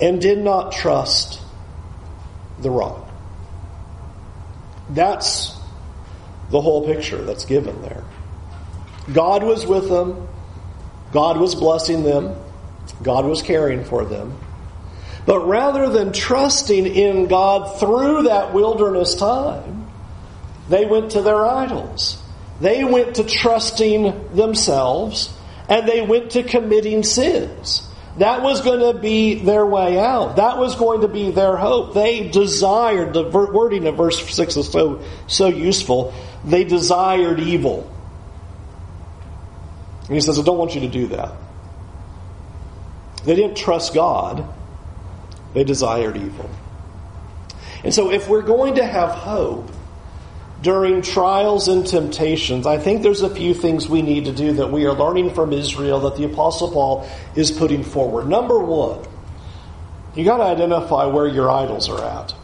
and 0.00 0.20
did 0.22 0.38
not 0.38 0.72
trust 0.72 1.40
the 2.60 2.70
rock. 2.70 3.07
That's 4.90 5.54
the 6.50 6.60
whole 6.60 6.86
picture 6.86 7.22
that's 7.24 7.44
given 7.44 7.82
there. 7.82 8.04
God 9.12 9.42
was 9.42 9.66
with 9.66 9.88
them. 9.88 10.28
God 11.12 11.38
was 11.38 11.54
blessing 11.54 12.02
them. 12.02 12.36
God 13.02 13.24
was 13.24 13.42
caring 13.42 13.84
for 13.84 14.04
them. 14.04 14.38
But 15.26 15.46
rather 15.46 15.90
than 15.90 16.12
trusting 16.12 16.86
in 16.86 17.26
God 17.26 17.78
through 17.78 18.24
that 18.24 18.54
wilderness 18.54 19.14
time, 19.14 19.90
they 20.68 20.86
went 20.86 21.12
to 21.12 21.22
their 21.22 21.44
idols. 21.44 22.22
They 22.60 22.84
went 22.84 23.16
to 23.16 23.24
trusting 23.24 24.34
themselves 24.34 25.34
and 25.68 25.88
they 25.88 26.00
went 26.00 26.32
to 26.32 26.42
committing 26.42 27.02
sins. 27.02 27.87
That 28.18 28.42
was 28.42 28.62
going 28.62 28.92
to 28.92 28.98
be 28.98 29.34
their 29.34 29.64
way 29.64 29.98
out. 29.98 30.36
That 30.36 30.58
was 30.58 30.74
going 30.74 31.02
to 31.02 31.08
be 31.08 31.30
their 31.30 31.56
hope. 31.56 31.94
They 31.94 32.28
desired, 32.28 33.12
the 33.12 33.22
wording 33.22 33.86
of 33.86 33.96
verse 33.96 34.20
6 34.28 34.56
is 34.56 34.68
so, 34.68 35.02
so 35.28 35.46
useful. 35.46 36.12
They 36.44 36.64
desired 36.64 37.38
evil. 37.38 37.88
And 40.06 40.14
he 40.14 40.20
says, 40.20 40.38
I 40.38 40.42
don't 40.42 40.58
want 40.58 40.74
you 40.74 40.80
to 40.80 40.88
do 40.88 41.08
that. 41.08 41.32
They 43.24 43.36
didn't 43.36 43.56
trust 43.56 43.94
God, 43.94 44.44
they 45.54 45.64
desired 45.64 46.16
evil. 46.16 46.50
And 47.84 47.94
so, 47.94 48.10
if 48.10 48.28
we're 48.28 48.42
going 48.42 48.76
to 48.76 48.84
have 48.84 49.10
hope, 49.10 49.70
during 50.62 51.02
trials 51.02 51.68
and 51.68 51.86
temptations, 51.86 52.66
I 52.66 52.78
think 52.78 53.02
there's 53.02 53.22
a 53.22 53.30
few 53.30 53.54
things 53.54 53.88
we 53.88 54.02
need 54.02 54.24
to 54.24 54.32
do 54.32 54.54
that 54.54 54.72
we 54.72 54.86
are 54.86 54.94
learning 54.94 55.34
from 55.34 55.52
Israel 55.52 56.00
that 56.00 56.16
the 56.16 56.24
Apostle 56.24 56.72
Paul 56.72 57.08
is 57.36 57.50
putting 57.50 57.84
forward. 57.84 58.28
Number 58.28 58.58
one, 58.58 59.04
you 60.14 60.24
got 60.24 60.38
to 60.38 60.44
identify 60.44 61.06
where 61.06 61.28
your 61.28 61.50
idols 61.50 61.88
are 61.88 62.04
at. 62.04 62.34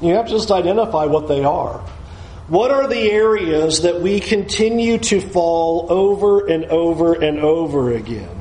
You 0.00 0.14
have 0.14 0.26
to 0.26 0.32
just 0.32 0.50
identify 0.50 1.04
what 1.04 1.28
they 1.28 1.44
are. 1.44 1.78
What 2.48 2.70
are 2.70 2.88
the 2.88 3.10
areas 3.10 3.82
that 3.82 4.00
we 4.00 4.20
continue 4.20 4.98
to 4.98 5.20
fall 5.20 5.86
over 5.90 6.46
and 6.46 6.64
over 6.64 7.12
and 7.12 7.38
over 7.40 7.92
again? 7.92 8.37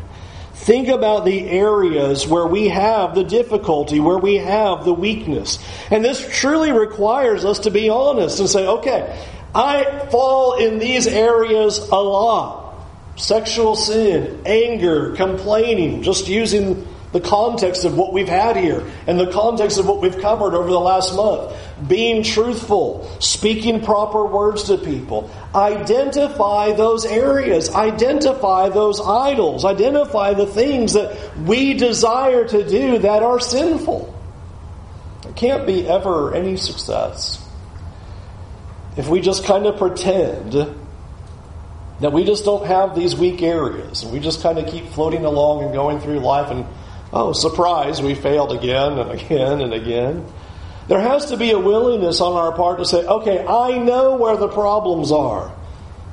Think 0.67 0.89
about 0.89 1.23
the 1.23 1.47
areas 1.49 2.27
where 2.27 2.45
we 2.45 2.67
have 2.67 3.15
the 3.15 3.23
difficulty, 3.23 4.01
where 4.01 4.17
we 4.17 4.35
have 4.35 4.83
the 4.83 4.91
weakness. 4.91 5.59
And 5.89 6.03
this 6.03 6.27
truly 6.41 6.73
requires 6.73 7.45
us 7.45 7.59
to 7.59 7.71
be 7.71 7.89
honest 7.89 8.41
and 8.41 8.49
say, 8.49 8.67
okay, 8.67 9.17
I 9.55 9.85
fall 10.11 10.57
in 10.57 10.77
these 10.77 11.07
areas 11.07 11.77
a 11.77 11.95
lot. 11.95 12.85
Sexual 13.15 13.77
sin, 13.77 14.41
anger, 14.45 15.15
complaining, 15.15 16.03
just 16.03 16.27
using 16.27 16.85
the 17.11 17.21
context 17.21 17.85
of 17.85 17.97
what 17.97 18.11
we've 18.11 18.27
had 18.27 18.57
here 18.57 18.83
and 19.07 19.19
the 19.19 19.31
context 19.31 19.79
of 19.79 19.87
what 19.87 20.01
we've 20.01 20.19
covered 20.19 20.53
over 20.53 20.69
the 20.69 20.79
last 20.79 21.15
month. 21.15 21.55
Being 21.87 22.23
truthful, 22.23 23.09
speaking 23.19 23.83
proper 23.83 24.25
words 24.25 24.63
to 24.65 24.77
people. 24.77 25.31
Identify 25.55 26.73
those 26.73 27.05
areas, 27.05 27.69
identify 27.69 28.69
those 28.69 28.99
idols, 28.99 29.63
identify 29.63 30.33
the 30.33 30.47
things 30.47 30.93
that 30.93 31.37
we 31.37 31.75
desire 31.75 32.45
to 32.47 32.67
do 32.67 32.99
that 32.99 33.23
are 33.23 33.39
sinful. 33.39 34.13
There 35.23 35.33
can't 35.33 35.65
be 35.65 35.87
ever 35.87 36.33
any 36.33 36.57
success 36.57 37.43
if 38.97 39.07
we 39.07 39.21
just 39.21 39.45
kind 39.45 39.65
of 39.65 39.77
pretend 39.77 40.53
that 41.99 42.11
we 42.11 42.23
just 42.23 42.45
don't 42.45 42.65
have 42.65 42.95
these 42.95 43.15
weak 43.15 43.41
areas 43.41 44.03
and 44.03 44.11
we 44.11 44.19
just 44.19 44.41
kind 44.41 44.57
of 44.57 44.67
keep 44.67 44.87
floating 44.87 45.23
along 45.23 45.63
and 45.63 45.73
going 45.73 45.99
through 45.99 46.19
life 46.19 46.51
and 46.51 46.65
Oh, 47.13 47.33
surprise, 47.33 48.01
we 48.01 48.15
failed 48.15 48.51
again 48.51 48.99
and 48.99 49.11
again 49.11 49.61
and 49.61 49.73
again. 49.73 50.25
There 50.87 50.99
has 50.99 51.27
to 51.27 51.37
be 51.37 51.51
a 51.51 51.59
willingness 51.59 52.21
on 52.21 52.33
our 52.33 52.53
part 52.53 52.79
to 52.79 52.85
say, 52.85 53.05
okay, 53.05 53.45
I 53.45 53.77
know 53.77 54.15
where 54.15 54.37
the 54.37 54.47
problems 54.47 55.11
are. 55.11 55.53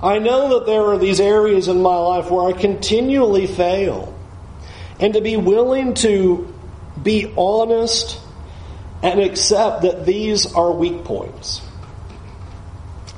I 0.02 0.18
know 0.18 0.58
that 0.58 0.66
there 0.66 0.82
are 0.86 0.98
these 0.98 1.20
areas 1.20 1.68
in 1.68 1.80
my 1.80 1.96
life 1.96 2.30
where 2.30 2.46
I 2.48 2.52
continually 2.52 3.46
fail. 3.46 4.12
And 5.00 5.14
to 5.14 5.20
be 5.20 5.36
willing 5.36 5.94
to 5.94 6.52
be 7.02 7.32
honest 7.36 8.20
and 9.02 9.20
accept 9.20 9.82
that 9.82 10.06
these 10.06 10.52
are 10.54 10.72
weak 10.72 11.04
points. 11.04 11.60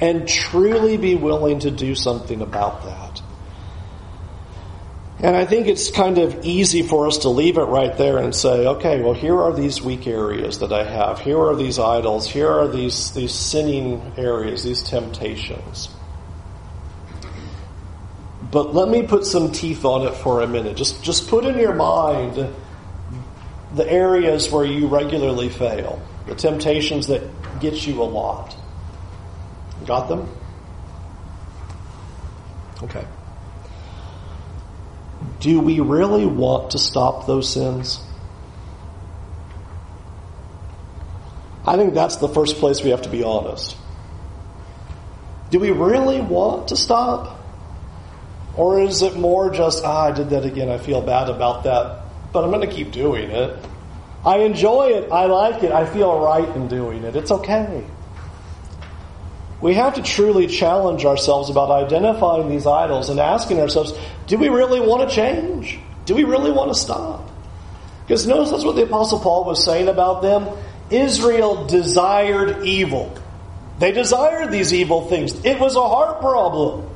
And 0.00 0.28
truly 0.28 0.96
be 0.96 1.14
willing 1.14 1.60
to 1.60 1.70
do 1.70 1.94
something 1.94 2.42
about 2.42 2.84
that. 2.84 3.22
And 5.22 5.34
I 5.34 5.46
think 5.46 5.66
it's 5.66 5.90
kind 5.90 6.18
of 6.18 6.44
easy 6.44 6.82
for 6.82 7.06
us 7.06 7.18
to 7.18 7.30
leave 7.30 7.56
it 7.56 7.62
right 7.62 7.96
there 7.96 8.18
and 8.18 8.34
say, 8.34 8.66
okay, 8.66 9.00
well, 9.00 9.14
here 9.14 9.40
are 9.40 9.52
these 9.52 9.80
weak 9.80 10.06
areas 10.06 10.58
that 10.58 10.72
I 10.72 10.84
have. 10.84 11.20
Here 11.20 11.38
are 11.38 11.56
these 11.56 11.78
idols. 11.78 12.28
Here 12.28 12.50
are 12.50 12.68
these, 12.68 13.12
these 13.12 13.32
sinning 13.32 14.12
areas, 14.18 14.62
these 14.62 14.82
temptations. 14.82 15.88
But 18.50 18.74
let 18.74 18.88
me 18.88 19.06
put 19.06 19.24
some 19.24 19.52
teeth 19.52 19.86
on 19.86 20.06
it 20.06 20.14
for 20.14 20.42
a 20.42 20.46
minute. 20.46 20.76
Just, 20.76 21.02
just 21.02 21.28
put 21.28 21.46
in 21.46 21.58
your 21.58 21.74
mind 21.74 22.54
the 23.74 23.90
areas 23.90 24.50
where 24.50 24.64
you 24.64 24.86
regularly 24.86 25.48
fail, 25.48 26.00
the 26.26 26.34
temptations 26.34 27.06
that 27.06 27.22
get 27.60 27.86
you 27.86 28.02
a 28.02 28.04
lot. 28.04 28.54
Got 29.86 30.08
them? 30.08 30.28
Okay. 32.82 33.04
Do 35.40 35.60
we 35.60 35.80
really 35.80 36.26
want 36.26 36.72
to 36.72 36.78
stop 36.78 37.26
those 37.26 37.52
sins? 37.52 38.00
I 41.66 41.76
think 41.76 41.94
that's 41.94 42.16
the 42.16 42.28
first 42.28 42.56
place 42.56 42.82
we 42.82 42.90
have 42.90 43.02
to 43.02 43.08
be 43.08 43.24
honest. 43.24 43.76
Do 45.50 45.58
we 45.58 45.70
really 45.70 46.20
want 46.20 46.68
to 46.68 46.76
stop? 46.76 47.40
Or 48.56 48.80
is 48.80 49.02
it 49.02 49.16
more 49.16 49.50
just, 49.50 49.84
ah, 49.84 50.06
I 50.06 50.12
did 50.12 50.30
that 50.30 50.44
again, 50.44 50.70
I 50.70 50.78
feel 50.78 51.02
bad 51.02 51.28
about 51.28 51.64
that, 51.64 52.02
but 52.32 52.42
I'm 52.42 52.50
going 52.50 52.66
to 52.66 52.74
keep 52.74 52.90
doing 52.90 53.30
it? 53.30 53.58
I 54.24 54.38
enjoy 54.38 54.88
it, 54.88 55.10
I 55.12 55.26
like 55.26 55.62
it, 55.62 55.72
I 55.72 55.86
feel 55.86 56.18
right 56.18 56.48
in 56.56 56.68
doing 56.68 57.04
it. 57.04 57.14
It's 57.14 57.30
okay. 57.30 57.84
We 59.60 59.74
have 59.74 59.94
to 59.94 60.02
truly 60.02 60.46
challenge 60.46 61.04
ourselves 61.04 61.50
about 61.50 61.70
identifying 61.70 62.48
these 62.48 62.66
idols 62.66 63.08
and 63.10 63.20
asking 63.20 63.60
ourselves, 63.60 63.92
do 64.26 64.38
we 64.38 64.48
really 64.48 64.80
want 64.80 65.08
to 65.08 65.14
change? 65.14 65.78
Do 66.04 66.14
we 66.14 66.24
really 66.24 66.50
want 66.50 66.72
to 66.72 66.78
stop? 66.78 67.30
Because 68.06 68.26
notice 68.26 68.50
that's 68.50 68.64
what 68.64 68.76
the 68.76 68.84
Apostle 68.84 69.18
Paul 69.18 69.44
was 69.44 69.64
saying 69.64 69.88
about 69.88 70.22
them. 70.22 70.48
Israel 70.90 71.66
desired 71.66 72.64
evil. 72.64 73.16
They 73.78 73.92
desired 73.92 74.52
these 74.52 74.72
evil 74.72 75.08
things. 75.08 75.44
It 75.44 75.58
was 75.58 75.76
a 75.76 75.86
heart 75.86 76.20
problem. 76.20 76.88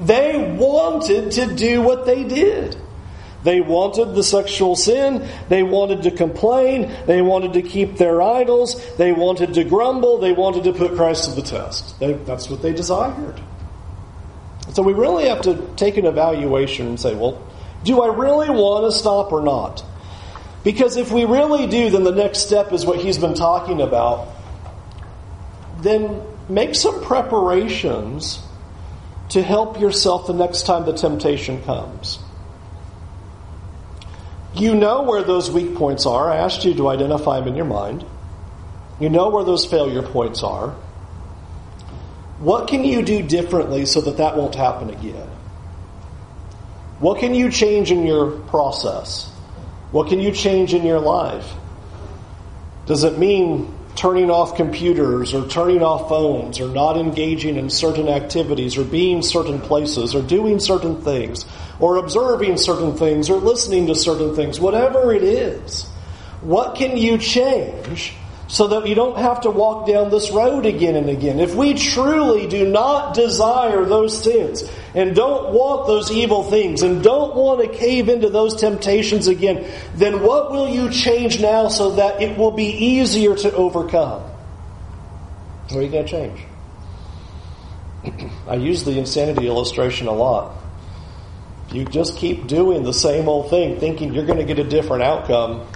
They 0.00 0.56
wanted 0.58 1.32
to 1.32 1.54
do 1.54 1.80
what 1.80 2.06
they 2.06 2.24
did. 2.24 2.76
They 3.44 3.60
wanted 3.60 4.14
the 4.14 4.22
sexual 4.22 4.74
sin. 4.74 5.28
They 5.48 5.62
wanted 5.62 6.02
to 6.02 6.10
complain. 6.10 6.92
They 7.06 7.22
wanted 7.22 7.52
to 7.52 7.62
keep 7.62 7.96
their 7.96 8.20
idols. 8.20 8.84
They 8.96 9.12
wanted 9.12 9.54
to 9.54 9.64
grumble. 9.64 10.18
They 10.18 10.32
wanted 10.32 10.64
to 10.64 10.72
put 10.72 10.96
Christ 10.96 11.26
to 11.26 11.30
the 11.30 11.42
test. 11.42 11.98
They, 12.00 12.12
that's 12.12 12.50
what 12.50 12.62
they 12.62 12.72
desired. 12.72 13.40
So 14.74 14.82
we 14.82 14.92
really 14.92 15.28
have 15.28 15.42
to 15.42 15.56
take 15.76 15.96
an 15.96 16.06
evaluation 16.06 16.86
and 16.86 17.00
say, 17.00 17.14
well, 17.14 17.42
do 17.84 18.00
I 18.02 18.14
really 18.14 18.50
want 18.50 18.92
to 18.92 18.98
stop 18.98 19.32
or 19.32 19.42
not? 19.42 19.84
Because 20.64 20.96
if 20.96 21.10
we 21.10 21.24
really 21.24 21.66
do, 21.66 21.90
then 21.90 22.02
the 22.02 22.12
next 22.12 22.40
step 22.40 22.72
is 22.72 22.84
what 22.84 22.98
he's 22.98 23.18
been 23.18 23.34
talking 23.34 23.80
about. 23.80 24.28
Then 25.80 26.20
make 26.48 26.74
some 26.74 27.02
preparations 27.02 28.40
to 29.30 29.42
help 29.42 29.80
yourself 29.80 30.26
the 30.26 30.32
next 30.32 30.66
time 30.66 30.84
the 30.84 30.92
temptation 30.92 31.62
comes. 31.62 32.18
You 34.54 34.74
know 34.74 35.02
where 35.02 35.22
those 35.22 35.50
weak 35.50 35.76
points 35.76 36.06
are. 36.06 36.30
I 36.30 36.38
asked 36.38 36.64
you 36.64 36.74
to 36.74 36.88
identify 36.88 37.38
them 37.38 37.48
in 37.48 37.54
your 37.54 37.66
mind. 37.66 38.04
You 38.98 39.08
know 39.08 39.28
where 39.28 39.44
those 39.44 39.64
failure 39.64 40.02
points 40.02 40.42
are. 40.42 40.74
What 42.38 42.68
can 42.68 42.84
you 42.84 43.02
do 43.02 43.22
differently 43.22 43.84
so 43.86 44.00
that 44.02 44.18
that 44.18 44.36
won't 44.36 44.54
happen 44.54 44.90
again? 44.90 45.28
What 47.00 47.18
can 47.18 47.34
you 47.34 47.50
change 47.50 47.90
in 47.90 48.06
your 48.06 48.30
process? 48.30 49.28
What 49.90 50.08
can 50.08 50.20
you 50.20 50.32
change 50.32 50.74
in 50.74 50.84
your 50.84 51.00
life? 51.00 51.52
Does 52.86 53.04
it 53.04 53.18
mean 53.18 53.74
turning 53.96 54.30
off 54.30 54.56
computers 54.56 55.34
or 55.34 55.48
turning 55.48 55.82
off 55.82 56.08
phones 56.08 56.60
or 56.60 56.68
not 56.68 56.96
engaging 56.96 57.56
in 57.56 57.70
certain 57.70 58.08
activities 58.08 58.76
or 58.76 58.84
being 58.84 59.22
certain 59.22 59.60
places 59.60 60.14
or 60.14 60.22
doing 60.22 60.60
certain 60.60 61.02
things 61.02 61.44
or 61.80 61.96
observing 61.96 62.56
certain 62.56 62.96
things 62.96 63.28
or 63.28 63.38
listening 63.38 63.88
to 63.88 63.94
certain 63.94 64.36
things? 64.36 64.60
Whatever 64.60 65.12
it 65.12 65.24
is, 65.24 65.84
what 66.40 66.76
can 66.76 66.96
you 66.96 67.18
change 67.18 68.14
so 68.48 68.66
that 68.68 68.88
you 68.88 68.94
don't 68.94 69.18
have 69.18 69.42
to 69.42 69.50
walk 69.50 69.86
down 69.86 70.08
this 70.08 70.30
road 70.30 70.64
again 70.64 70.96
and 70.96 71.10
again. 71.10 71.38
If 71.38 71.54
we 71.54 71.74
truly 71.74 72.46
do 72.46 72.66
not 72.66 73.12
desire 73.14 73.84
those 73.84 74.22
sins 74.22 74.64
and 74.94 75.14
don't 75.14 75.52
want 75.52 75.86
those 75.86 76.10
evil 76.10 76.42
things 76.42 76.82
and 76.82 77.02
don't 77.02 77.36
want 77.36 77.60
to 77.60 77.68
cave 77.78 78.08
into 78.08 78.30
those 78.30 78.56
temptations 78.56 79.28
again, 79.28 79.70
then 79.94 80.22
what 80.22 80.50
will 80.50 80.66
you 80.66 80.90
change 80.90 81.40
now 81.42 81.68
so 81.68 81.96
that 81.96 82.22
it 82.22 82.38
will 82.38 82.50
be 82.50 82.68
easier 82.68 83.36
to 83.36 83.54
overcome? 83.54 84.22
What 85.68 85.76
are 85.76 85.82
you 85.82 85.90
going 85.90 86.06
to 86.06 86.10
change? 86.10 86.40
I 88.48 88.54
use 88.54 88.82
the 88.82 88.98
insanity 88.98 89.46
illustration 89.46 90.06
a 90.06 90.12
lot. 90.12 90.56
You 91.70 91.84
just 91.84 92.16
keep 92.16 92.46
doing 92.46 92.82
the 92.82 92.94
same 92.94 93.28
old 93.28 93.50
thing, 93.50 93.78
thinking 93.78 94.14
you're 94.14 94.24
going 94.24 94.38
to 94.38 94.46
get 94.46 94.58
a 94.58 94.64
different 94.64 95.02
outcome 95.02 95.66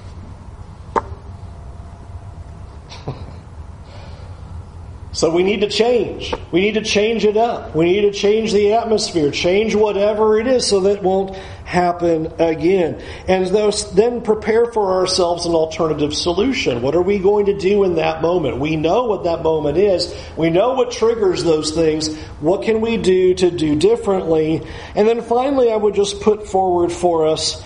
So 5.14 5.28
we 5.28 5.42
need 5.42 5.60
to 5.60 5.68
change. 5.68 6.34
We 6.52 6.62
need 6.62 6.74
to 6.74 6.82
change 6.82 7.26
it 7.26 7.36
up. 7.36 7.74
We 7.74 7.84
need 7.84 8.00
to 8.00 8.12
change 8.12 8.50
the 8.54 8.72
atmosphere, 8.72 9.30
change 9.30 9.74
whatever 9.74 10.38
it 10.38 10.46
is 10.46 10.66
so 10.66 10.80
that 10.80 10.96
it 10.96 11.02
won't 11.02 11.36
happen 11.66 12.32
again. 12.38 13.02
And 13.28 13.46
then 13.46 14.22
prepare 14.22 14.64
for 14.72 14.94
ourselves 15.00 15.44
an 15.44 15.52
alternative 15.52 16.14
solution. 16.14 16.80
What 16.80 16.94
are 16.94 17.02
we 17.02 17.18
going 17.18 17.46
to 17.46 17.58
do 17.58 17.84
in 17.84 17.96
that 17.96 18.22
moment? 18.22 18.56
We 18.56 18.76
know 18.76 19.04
what 19.04 19.24
that 19.24 19.42
moment 19.42 19.76
is. 19.76 20.14
We 20.34 20.48
know 20.48 20.72
what 20.72 20.92
triggers 20.92 21.44
those 21.44 21.72
things. 21.72 22.16
What 22.40 22.62
can 22.62 22.80
we 22.80 22.96
do 22.96 23.34
to 23.34 23.50
do 23.50 23.76
differently? 23.76 24.62
And 24.94 25.06
then 25.06 25.20
finally, 25.20 25.70
I 25.70 25.76
would 25.76 25.94
just 25.94 26.22
put 26.22 26.48
forward 26.48 26.90
for 26.90 27.26
us, 27.26 27.62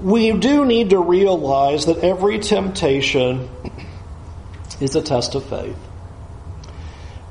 we 0.00 0.30
do 0.30 0.64
need 0.64 0.90
to 0.90 1.00
realize 1.00 1.86
that 1.86 1.98
every 1.98 2.38
temptation 2.38 3.48
is 4.80 4.94
a 4.94 5.02
test 5.02 5.34
of 5.34 5.44
faith. 5.44 5.76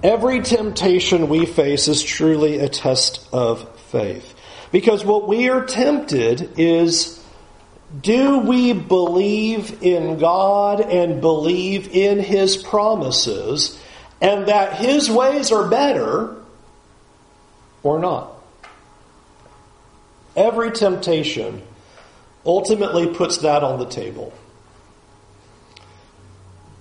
Every 0.03 0.41
temptation 0.41 1.29
we 1.29 1.45
face 1.45 1.87
is 1.87 2.03
truly 2.03 2.59
a 2.59 2.67
test 2.67 3.25
of 3.31 3.79
faith. 3.83 4.35
Because 4.69 5.05
what 5.05 5.29
we 5.29 5.47
are 5.47 5.65
tempted 5.65 6.59
is 6.59 7.23
do 8.01 8.39
we 8.39 8.73
believe 8.73 9.81
in 9.81 10.17
God 10.17 10.81
and 10.81 11.21
believe 11.21 11.87
in 11.87 12.19
His 12.19 12.57
promises 12.57 13.79
and 14.19 14.47
that 14.47 14.75
His 14.75 15.09
ways 15.09 15.53
are 15.53 15.69
better 15.69 16.35
or 17.81 17.99
not? 17.99 18.33
Every 20.35 20.71
temptation 20.71 21.61
ultimately 22.45 23.07
puts 23.07 23.37
that 23.37 23.63
on 23.63 23.79
the 23.79 23.85
table. 23.85 24.33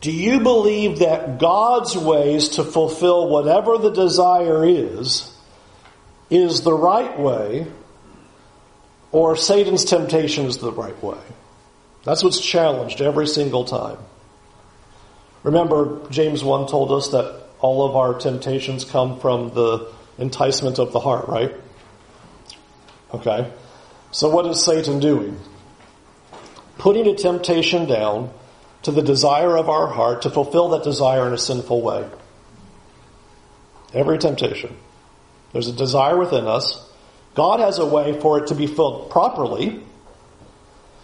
Do 0.02 0.10
you 0.10 0.40
believe 0.40 0.98
that 0.98 1.38
God's 1.38 1.96
ways 1.96 2.50
to 2.50 2.64
fulfill 2.64 3.28
whatever 3.28 3.78
the 3.78 3.90
desire 3.90 4.66
is, 4.66 5.32
is 6.28 6.62
the 6.62 6.72
right 6.72 7.16
way, 7.18 7.68
or 9.12 9.36
Satan's 9.36 9.84
temptation 9.84 10.46
is 10.46 10.58
the 10.58 10.72
right 10.72 11.00
way? 11.00 11.20
That's 12.02 12.24
what's 12.24 12.40
challenged 12.40 13.00
every 13.00 13.28
single 13.28 13.64
time. 13.64 13.98
Remember, 15.44 16.00
James 16.10 16.42
1 16.42 16.66
told 16.66 16.90
us 16.90 17.10
that 17.10 17.40
all 17.60 17.88
of 17.88 17.94
our 17.94 18.14
temptations 18.14 18.84
come 18.84 19.20
from 19.20 19.50
the 19.50 19.88
enticement 20.18 20.80
of 20.80 20.90
the 20.90 20.98
heart, 20.98 21.28
right? 21.28 21.54
Okay. 23.14 23.52
So 24.10 24.28
what 24.30 24.46
is 24.46 24.64
Satan 24.64 24.98
doing? 24.98 25.38
Putting 26.78 27.06
a 27.06 27.14
temptation 27.14 27.86
down 27.86 28.32
to 28.82 28.90
the 28.90 29.02
desire 29.02 29.56
of 29.56 29.68
our 29.68 29.86
heart 29.86 30.22
to 30.22 30.30
fulfill 30.30 30.70
that 30.70 30.82
desire 30.82 31.26
in 31.26 31.32
a 31.32 31.38
sinful 31.38 31.80
way. 31.80 32.08
Every 33.94 34.18
temptation. 34.18 34.76
There's 35.52 35.68
a 35.68 35.72
desire 35.72 36.18
within 36.18 36.46
us. 36.46 36.88
God 37.34 37.60
has 37.60 37.78
a 37.78 37.86
way 37.86 38.18
for 38.20 38.38
it 38.38 38.48
to 38.48 38.54
be 38.54 38.66
filled 38.66 39.10
properly. 39.10 39.82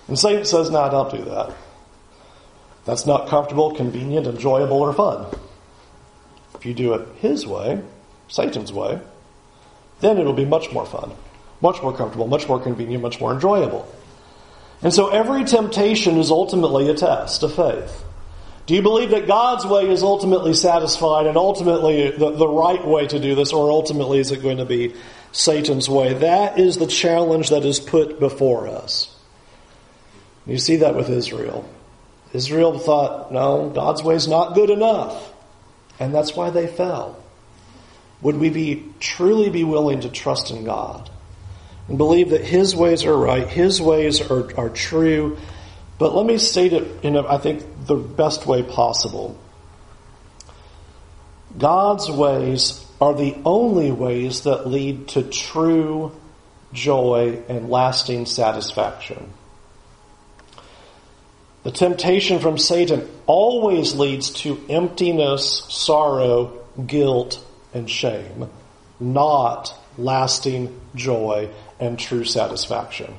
And 0.09 0.19
Satan 0.19 0.45
says, 0.45 0.71
no, 0.71 0.91
don't 0.91 1.11
do 1.11 1.25
that. 1.31 1.55
That's 2.85 3.07
not 3.07 3.29
comfortable, 3.29 3.75
convenient, 3.75 4.27
enjoyable, 4.27 4.81
or 4.81 4.95
fun. 4.95 5.27
If 6.55 6.65
you 6.65 6.73
do 6.73 6.95
it 6.95 7.07
his 7.19 7.47
way, 7.47 7.83
Satan's 8.29 8.73
way, 8.73 8.99
then 10.01 10.19
it'll 10.19 10.33
be 10.33 10.47
much 10.47 10.73
more 10.73 10.87
fun, 10.87 11.13
much 11.61 11.83
more 11.83 11.95
comfortable, 11.95 12.27
much 12.27 12.49
more 12.49 12.59
convenient, 12.59 13.03
much 13.03 13.21
more 13.21 13.33
enjoyable. 13.33 13.87
And 14.83 14.93
so 14.93 15.09
every 15.09 15.45
temptation 15.45 16.19
is 16.19 16.31
ultimately 16.31 16.89
a 16.89 16.95
test 16.95 17.43
of 17.43 17.55
faith. 17.55 18.05
Do 18.67 18.75
you 18.75 18.83
believe 18.83 19.11
that 19.11 19.27
God's 19.27 19.65
way 19.65 19.89
is 19.89 20.03
ultimately 20.03 20.53
satisfied 20.53 21.27
and 21.27 21.37
ultimately 21.39 22.11
the, 22.11 22.33
the 22.33 22.47
right 22.47 22.87
way 22.87 23.07
to 23.07 23.19
do 23.19 23.35
this, 23.35 23.53
or 23.53 23.71
ultimately 23.71 24.19
is 24.19 24.31
it 24.31 24.43
going 24.43 24.59
to 24.59 24.67
be 24.67 24.95
Satan's 25.33 25.89
way? 25.89 26.13
That 26.13 26.59
is 26.59 26.77
the 26.77 26.87
challenge 26.87 27.49
that 27.49 27.65
is 27.65 27.81
put 27.81 28.21
before 28.21 28.69
us. 28.69 29.15
You 30.47 30.59
see 30.59 30.77
that 30.77 30.95
with 30.95 31.09
Israel. 31.09 31.69
Israel 32.33 32.79
thought, 32.79 33.33
no, 33.33 33.71
God's 33.71 34.03
way 34.03 34.15
is 34.15 34.29
not 34.29 34.55
good 34.55 34.71
enough. 34.71 35.33
And 35.99 36.15
that's 36.15 36.37
why 36.37 36.51
they 36.51 36.67
fell. 36.67 37.23
Would 38.21 38.37
we 38.37 38.51
be 38.51 38.85
truly 39.01 39.49
be 39.49 39.65
willing 39.65 40.01
to 40.01 40.11
trust 40.11 40.51
in 40.51 40.65
God? 40.65 41.11
And 41.89 41.99
believe 41.99 42.31
that 42.31 42.45
His 42.45 42.77
ways 42.77 43.05
are 43.05 43.17
right, 43.17 43.49
His 43.49 43.81
ways 43.81 44.21
are, 44.21 44.57
are 44.59 44.69
true. 44.69 45.39
But 45.99 46.15
let 46.15 46.27
me 46.27 46.39
state 46.39 46.73
it 46.73 47.03
in, 47.03 47.17
a, 47.17 47.27
I 47.27 47.39
think, 47.39 47.65
the 47.87 47.97
best 47.97 48.47
way 48.47 48.63
possible. 48.63 49.37
God's 51.57 52.11
ways 52.11 52.85
are 53.01 53.15
the 53.15 53.37
only 53.45 53.91
ways 53.91 54.43
that 54.43 54.67
lead 54.67 55.09
to 55.09 55.23
true 55.23 56.13
joy 56.73 57.43
and 57.49 57.71
lasting 57.71 58.27
satisfaction. 58.27 59.33
The 61.65 61.71
temptation 61.73 62.39
from 62.39 62.59
Satan 62.59 63.09
always 63.27 63.95
leads 63.95 64.31
to 64.43 64.63
emptiness, 64.69 65.65
sorrow, 65.69 66.65
guilt, 66.87 67.45
and 67.75 67.91
shame, 67.91 68.49
not 69.01 69.75
lasting 69.97 70.81
joy 70.95 71.51
and 71.81 71.99
true 71.99 72.25
satisfaction. 72.25 73.15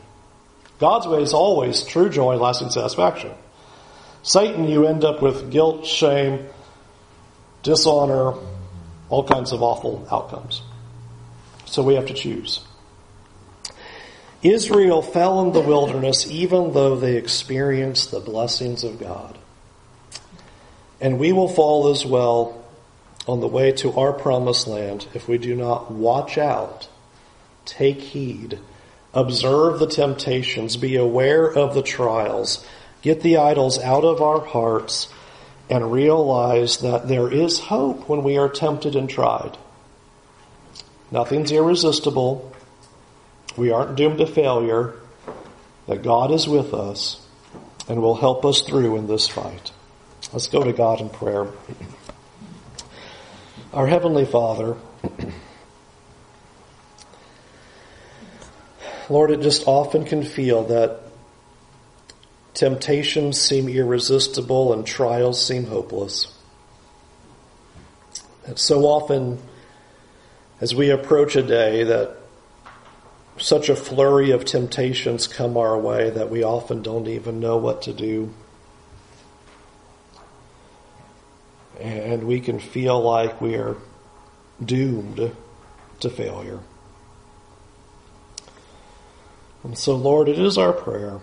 God's 0.80 1.08
way 1.08 1.22
is 1.22 1.34
always 1.34 1.84
true 1.84 2.10
joy, 2.10 2.36
lasting 2.38 2.70
satisfaction. 2.70 3.32
Satan, 4.24 4.68
you 4.68 4.86
end 4.86 5.04
up 5.04 5.22
with 5.22 5.52
guilt, 5.52 5.86
shame, 5.86 6.48
dishonor, 7.64 8.34
all 9.10 9.24
kinds 9.24 9.52
of 9.52 9.62
awful 9.62 10.08
outcomes. 10.12 10.62
So 11.66 11.84
we 11.84 11.96
have 11.96 12.08
to 12.08 12.14
choose. 12.14 12.62
Israel 14.42 15.02
fell 15.02 15.42
in 15.42 15.52
the 15.52 15.62
wilderness 15.62 16.30
even 16.32 16.72
though 16.74 16.96
they 16.96 17.18
experienced 17.18 18.12
the 18.12 18.22
blessings 18.22 18.84
of 18.84 19.00
God. 19.00 19.38
And 21.02 21.20
we 21.20 21.32
will 21.34 21.50
fall 21.50 21.90
as 21.90 22.06
well 22.06 22.66
on 23.28 23.42
the 23.42 23.48
way 23.48 23.72
to 23.74 23.92
our 23.94 24.14
promised 24.14 24.68
land 24.68 25.08
if 25.14 25.28
we 25.28 25.38
do 25.38 25.56
not 25.56 25.92
watch 25.92 26.38
out 26.38 26.88
Take 27.70 28.02
heed. 28.02 28.60
Observe 29.14 29.80
the 29.80 29.88
temptations. 29.88 30.76
Be 30.76 30.96
aware 30.96 31.46
of 31.46 31.74
the 31.74 31.84
trials. 31.84 32.66
Get 33.02 33.22
the 33.22 33.38
idols 33.38 33.80
out 33.80 34.04
of 34.04 34.22
our 34.22 34.44
hearts 34.44 35.08
and 35.70 35.92
realize 35.92 36.78
that 36.80 37.08
there 37.08 37.32
is 37.32 37.60
hope 37.60 38.10
when 38.10 38.24
we 38.24 38.38
are 38.38 38.50
tempted 38.50 38.96
and 38.96 39.10
tried. 39.10 39.58
Nothing's 41.12 41.52
irresistible. 41.52 42.52
We 43.56 43.72
aren't 43.72 43.96
doomed 43.96 44.18
to 44.18 44.28
failure. 44.28 44.96
That 45.88 46.04
God 46.04 46.32
is 46.32 46.48
with 46.48 46.74
us 46.74 47.26
and 47.88 48.02
will 48.02 48.16
help 48.16 48.46
us 48.46 48.62
through 48.62 48.96
in 48.98 49.08
this 49.08 49.28
fight. 49.28 49.72
Let's 50.34 50.48
go 50.48 50.64
to 50.64 50.74
God 50.74 51.02
in 51.02 51.10
prayer. 51.10 51.48
Our 53.74 53.88
Heavenly 53.88 54.26
Father, 54.26 54.78
Lord, 59.10 59.32
it 59.32 59.42
just 59.42 59.68
often 59.68 60.06
can 60.06 60.24
feel 60.24 60.66
that 60.66 61.02
temptations 62.54 63.42
seem 63.42 63.68
irresistible 63.68 64.72
and 64.72 64.86
trials 64.86 65.44
seem 65.44 65.66
hopeless. 65.66 66.28
And 68.46 68.58
so 68.60 68.86
often, 68.86 69.40
as 70.62 70.76
we 70.76 70.92
approach 70.92 71.36
a 71.36 71.42
day 71.42 71.84
that 71.84 72.18
such 73.38 73.70
a 73.70 73.76
flurry 73.76 74.32
of 74.32 74.46
temptations 74.46 75.28
come 75.28 75.58
our 75.58 75.78
way 75.78 76.10
that 76.10 76.30
we 76.30 76.44
often 76.44 76.82
don't 76.82 77.08
even 77.08 77.40
know 77.40 77.58
what 77.58 77.84
to 77.84 77.94
do. 77.94 78.34
And 81.80 82.26
we 82.26 82.42
can 82.42 82.60
feel 82.60 83.00
like 83.02 83.40
we 83.40 83.56
are 83.56 83.78
doomed 84.64 85.32
to 86.02 86.10
failure. 86.10 86.60
And 89.64 89.78
so, 89.78 89.96
Lord, 89.96 90.30
it 90.30 90.40
is 90.40 90.58
our 90.58 90.74
prayer 90.74 91.20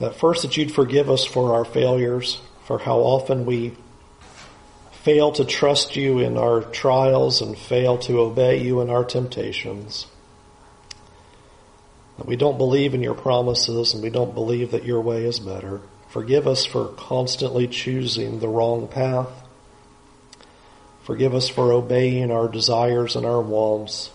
that 0.00 0.16
first 0.16 0.42
that 0.42 0.56
you'd 0.56 0.72
forgive 0.72 1.08
us 1.08 1.24
for 1.24 1.54
our 1.54 1.64
failures, 1.64 2.40
for 2.64 2.78
how 2.78 2.98
often 2.98 3.46
we 3.46 3.76
fail 4.92 5.30
to 5.32 5.44
trust 5.44 5.94
you 5.94 6.18
in 6.18 6.36
our 6.36 6.62
trials 6.62 7.40
and 7.40 7.56
fail 7.56 7.98
to 7.98 8.18
obey 8.18 8.62
you 8.62 8.80
in 8.80 8.90
our 8.90 9.04
temptations. 9.04 10.06
That 12.16 12.26
we 12.26 12.36
don't 12.36 12.58
believe 12.58 12.94
in 12.94 13.02
your 13.02 13.14
promises 13.14 13.94
and 13.94 14.02
we 14.02 14.10
don't 14.10 14.34
believe 14.34 14.72
that 14.72 14.84
your 14.84 15.00
way 15.00 15.24
is 15.24 15.38
better. 15.38 15.80
Forgive 16.08 16.46
us 16.46 16.64
for 16.64 16.88
constantly 16.88 17.68
choosing 17.68 18.40
the 18.40 18.48
wrong 18.48 18.88
path. 18.88 19.30
Forgive 21.02 21.34
us 21.34 21.48
for 21.48 21.72
obeying 21.72 22.30
our 22.30 22.48
desires 22.48 23.16
and 23.16 23.24
our 23.24 23.40
wants 23.40 24.10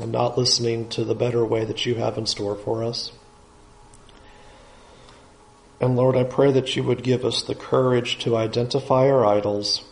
and 0.00 0.12
not 0.12 0.36
listening 0.36 0.88
to 0.90 1.04
the 1.04 1.14
better 1.14 1.44
way 1.44 1.64
that 1.64 1.86
you 1.86 1.94
have 1.96 2.18
in 2.18 2.26
store 2.26 2.56
for 2.56 2.84
us. 2.84 3.12
And 5.80 5.96
Lord, 5.96 6.16
I 6.16 6.24
pray 6.24 6.52
that 6.52 6.74
you 6.76 6.82
would 6.82 7.02
give 7.02 7.24
us 7.24 7.42
the 7.42 7.54
courage 7.54 8.18
to 8.20 8.36
identify 8.36 9.08
our 9.08 9.24
idols 9.26 9.84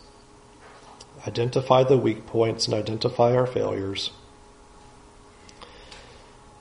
identify 1.27 1.83
the 1.83 1.97
weak 1.97 2.25
points 2.27 2.67
and 2.67 2.75
identify 2.75 3.35
our 3.35 3.47
failures. 3.47 4.11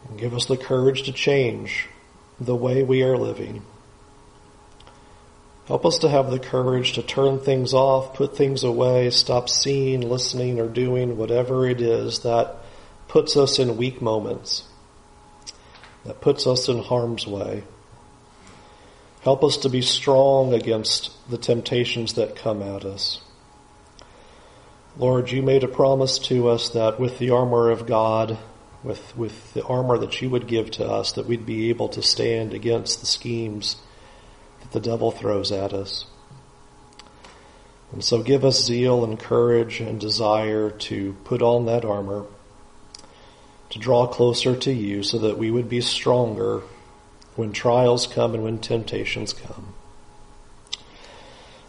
And 0.09 0.19
give 0.19 0.35
us 0.35 0.47
the 0.47 0.57
courage 0.57 1.05
to 1.05 1.13
change 1.13 1.89
the 2.41 2.57
way 2.57 2.83
we 2.83 3.03
are 3.03 3.17
living. 3.17 3.63
Help 5.67 5.87
us 5.87 5.99
to 5.99 6.09
have 6.09 6.31
the 6.31 6.39
courage 6.39 6.93
to 6.95 7.03
turn 7.03 7.39
things 7.39 7.73
off, 7.73 8.15
put 8.15 8.37
things 8.37 8.65
away, 8.65 9.09
stop 9.11 9.49
seeing, 9.49 10.03
listening, 10.03 10.61
or 10.61 10.69
doing 10.69 11.17
whatever 11.17 11.67
it 11.67 11.81
is 11.81 12.21
that 12.21 12.57
puts 13.15 13.37
us 13.37 13.61
in 13.61 13.77
weak 13.77 14.03
moments, 14.03 14.65
that 16.05 16.21
puts 16.21 16.49
us 16.49 16.69
in 16.69 16.83
harm's 16.83 17.29
way. 17.29 17.63
Help 19.23 19.45
us 19.45 19.59
to 19.59 19.69
be 19.69 19.81
strong 19.81 20.53
against 20.53 21.13
the 21.31 21.39
temptations 21.39 22.15
that 22.15 22.35
come 22.35 22.61
at 22.61 22.85
us. 22.85 23.21
Lord, 24.97 25.31
you 25.31 25.43
made 25.43 25.63
a 25.63 25.69
promise 25.69 26.19
to 26.27 26.49
us 26.49 26.71
that 26.71 26.99
with 26.99 27.21
the 27.21 27.31
armor 27.31 27.71
of 27.71 27.87
God, 27.87 28.37
with, 28.83 29.17
with 29.17 29.55
the 29.55 29.63
armor 29.63 29.97
that 29.99 30.21
you 30.21 30.29
would 30.29 30.49
give 30.49 30.73
to 30.73 30.85
us, 30.85 31.13
that 31.13 31.27
we'd 31.27 31.47
be 31.47 31.69
able 31.69 31.91
to 31.91 32.03
stand 32.03 32.53
against 32.53 32.99
the 32.99 33.07
schemes 33.07 33.77
that 34.59 34.73
the 34.73 34.81
devil 34.81 35.13
throws 35.13 35.53
at 35.53 35.73
us. 35.73 36.05
And 37.93 38.03
so 38.03 38.25
give 38.25 38.45
us 38.45 38.65
zeal 38.65 39.05
and 39.05 39.17
courage 39.17 39.81
and 39.81 40.01
desire 40.01 40.69
to 40.69 41.13
put 41.23 41.43
on 41.43 41.67
that 41.67 41.85
armor, 41.85 42.27
to 43.75 43.81
draw 43.81 44.07
closer 44.07 44.55
to 44.55 44.73
you 44.73 45.03
so 45.03 45.19
that 45.19 45.37
we 45.37 45.51
would 45.51 45.69
be 45.69 45.81
stronger 45.81 46.63
when 47.35 47.53
trials 47.53 48.07
come 48.07 48.33
and 48.33 48.45
when 48.45 48.57
temptations 48.57 49.33
come. 49.33 49.75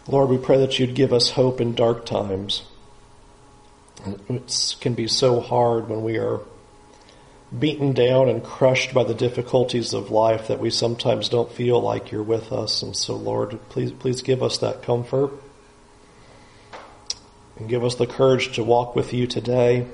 Lord, 0.06 0.28
we 0.28 0.38
pray 0.38 0.58
that 0.58 0.78
you'd 0.78 0.94
give 0.94 1.12
us 1.12 1.30
hope 1.30 1.60
in 1.60 1.74
dark 1.74 2.06
times 2.06 2.62
it 4.28 4.76
can 4.80 4.94
be 4.94 5.08
so 5.08 5.40
hard 5.40 5.88
when 5.88 6.04
we 6.04 6.16
are 6.16 6.42
beaten 7.58 7.92
down 7.92 8.28
and 8.28 8.44
crushed 8.44 8.94
by 8.94 9.02
the 9.02 9.14
difficulties 9.14 9.92
of 9.92 10.12
life 10.12 10.46
that 10.46 10.60
we 10.60 10.70
sometimes 10.70 11.28
don't 11.28 11.50
feel 11.50 11.80
like 11.80 12.12
you're 12.12 12.22
with 12.22 12.52
us. 12.52 12.82
And 12.82 12.94
so, 12.94 13.16
Lord, 13.16 13.58
please, 13.68 13.90
please 13.90 14.22
give 14.22 14.44
us 14.44 14.58
that 14.58 14.82
comfort 14.84 15.32
and 17.56 17.68
give 17.68 17.84
us 17.84 17.96
the 17.96 18.06
courage 18.06 18.54
to 18.54 18.62
walk 18.62 18.94
with 18.94 19.12
you 19.12 19.26
today 19.26 19.88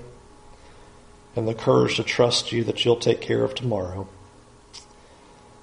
and 1.34 1.48
the 1.48 1.54
courage 1.54 1.96
to 1.96 2.02
trust 2.02 2.52
you 2.52 2.64
that 2.64 2.84
you'll 2.84 2.96
take 2.96 3.20
care 3.20 3.42
of 3.42 3.54
tomorrow. 3.54 4.08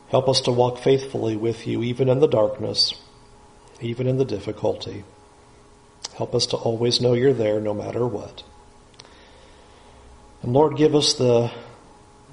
Help 0.10 0.28
us 0.28 0.42
to 0.42 0.52
walk 0.52 0.80
faithfully 0.80 1.36
with 1.36 1.68
you 1.68 1.84
even 1.84 2.10
in 2.10 2.20
the 2.20 2.28
darkness, 2.28 2.94
even 3.80 4.08
in 4.08 4.18
the 4.18 4.26
difficulty. 4.26 5.04
Help 6.16 6.34
us 6.34 6.48
to 6.48 6.58
always 6.58 7.00
know 7.00 7.14
you're 7.14 7.34
there 7.34 7.60
no 7.60 7.74
matter 7.74 8.08
what. 8.08 8.44
And 10.42 10.54
Lord, 10.54 10.78
give 10.78 10.96
us 10.96 11.14
the, 11.14 11.52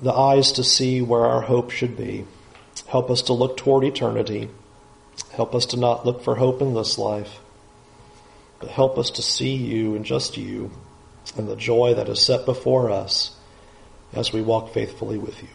the 0.00 0.12
eyes 0.12 0.52
to 0.52 0.64
see 0.64 1.02
where 1.02 1.26
our 1.26 1.42
hope 1.42 1.70
should 1.70 1.96
be. 1.96 2.24
Help 2.86 3.10
us 3.10 3.22
to 3.22 3.34
look 3.34 3.56
toward 3.56 3.84
eternity. 3.84 4.48
Help 5.32 5.54
us 5.54 5.66
to 5.66 5.76
not 5.76 6.06
look 6.06 6.22
for 6.22 6.36
hope 6.36 6.62
in 6.62 6.72
this 6.72 6.98
life, 6.98 7.40
but 8.58 8.70
help 8.70 8.96
us 8.96 9.10
to 9.10 9.22
see 9.22 9.54
you 9.54 9.94
and 9.94 10.04
just 10.04 10.36
you 10.36 10.70
and 11.36 11.48
the 11.48 11.56
joy 11.56 11.94
that 11.94 12.08
is 12.08 12.20
set 12.20 12.46
before 12.46 12.90
us 12.90 13.34
as 14.12 14.32
we 14.32 14.42
walk 14.42 14.72
faithfully 14.72 15.18
with 15.18 15.42
you. 15.42 15.48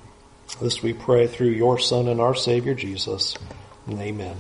This 0.61 0.83
we 0.83 0.93
pray 0.93 1.27
through 1.27 1.49
your 1.49 1.79
Son 1.79 2.07
and 2.07 2.19
our 2.19 2.35
Savior 2.35 2.75
Jesus. 2.75 3.35
Amen. 3.89 4.35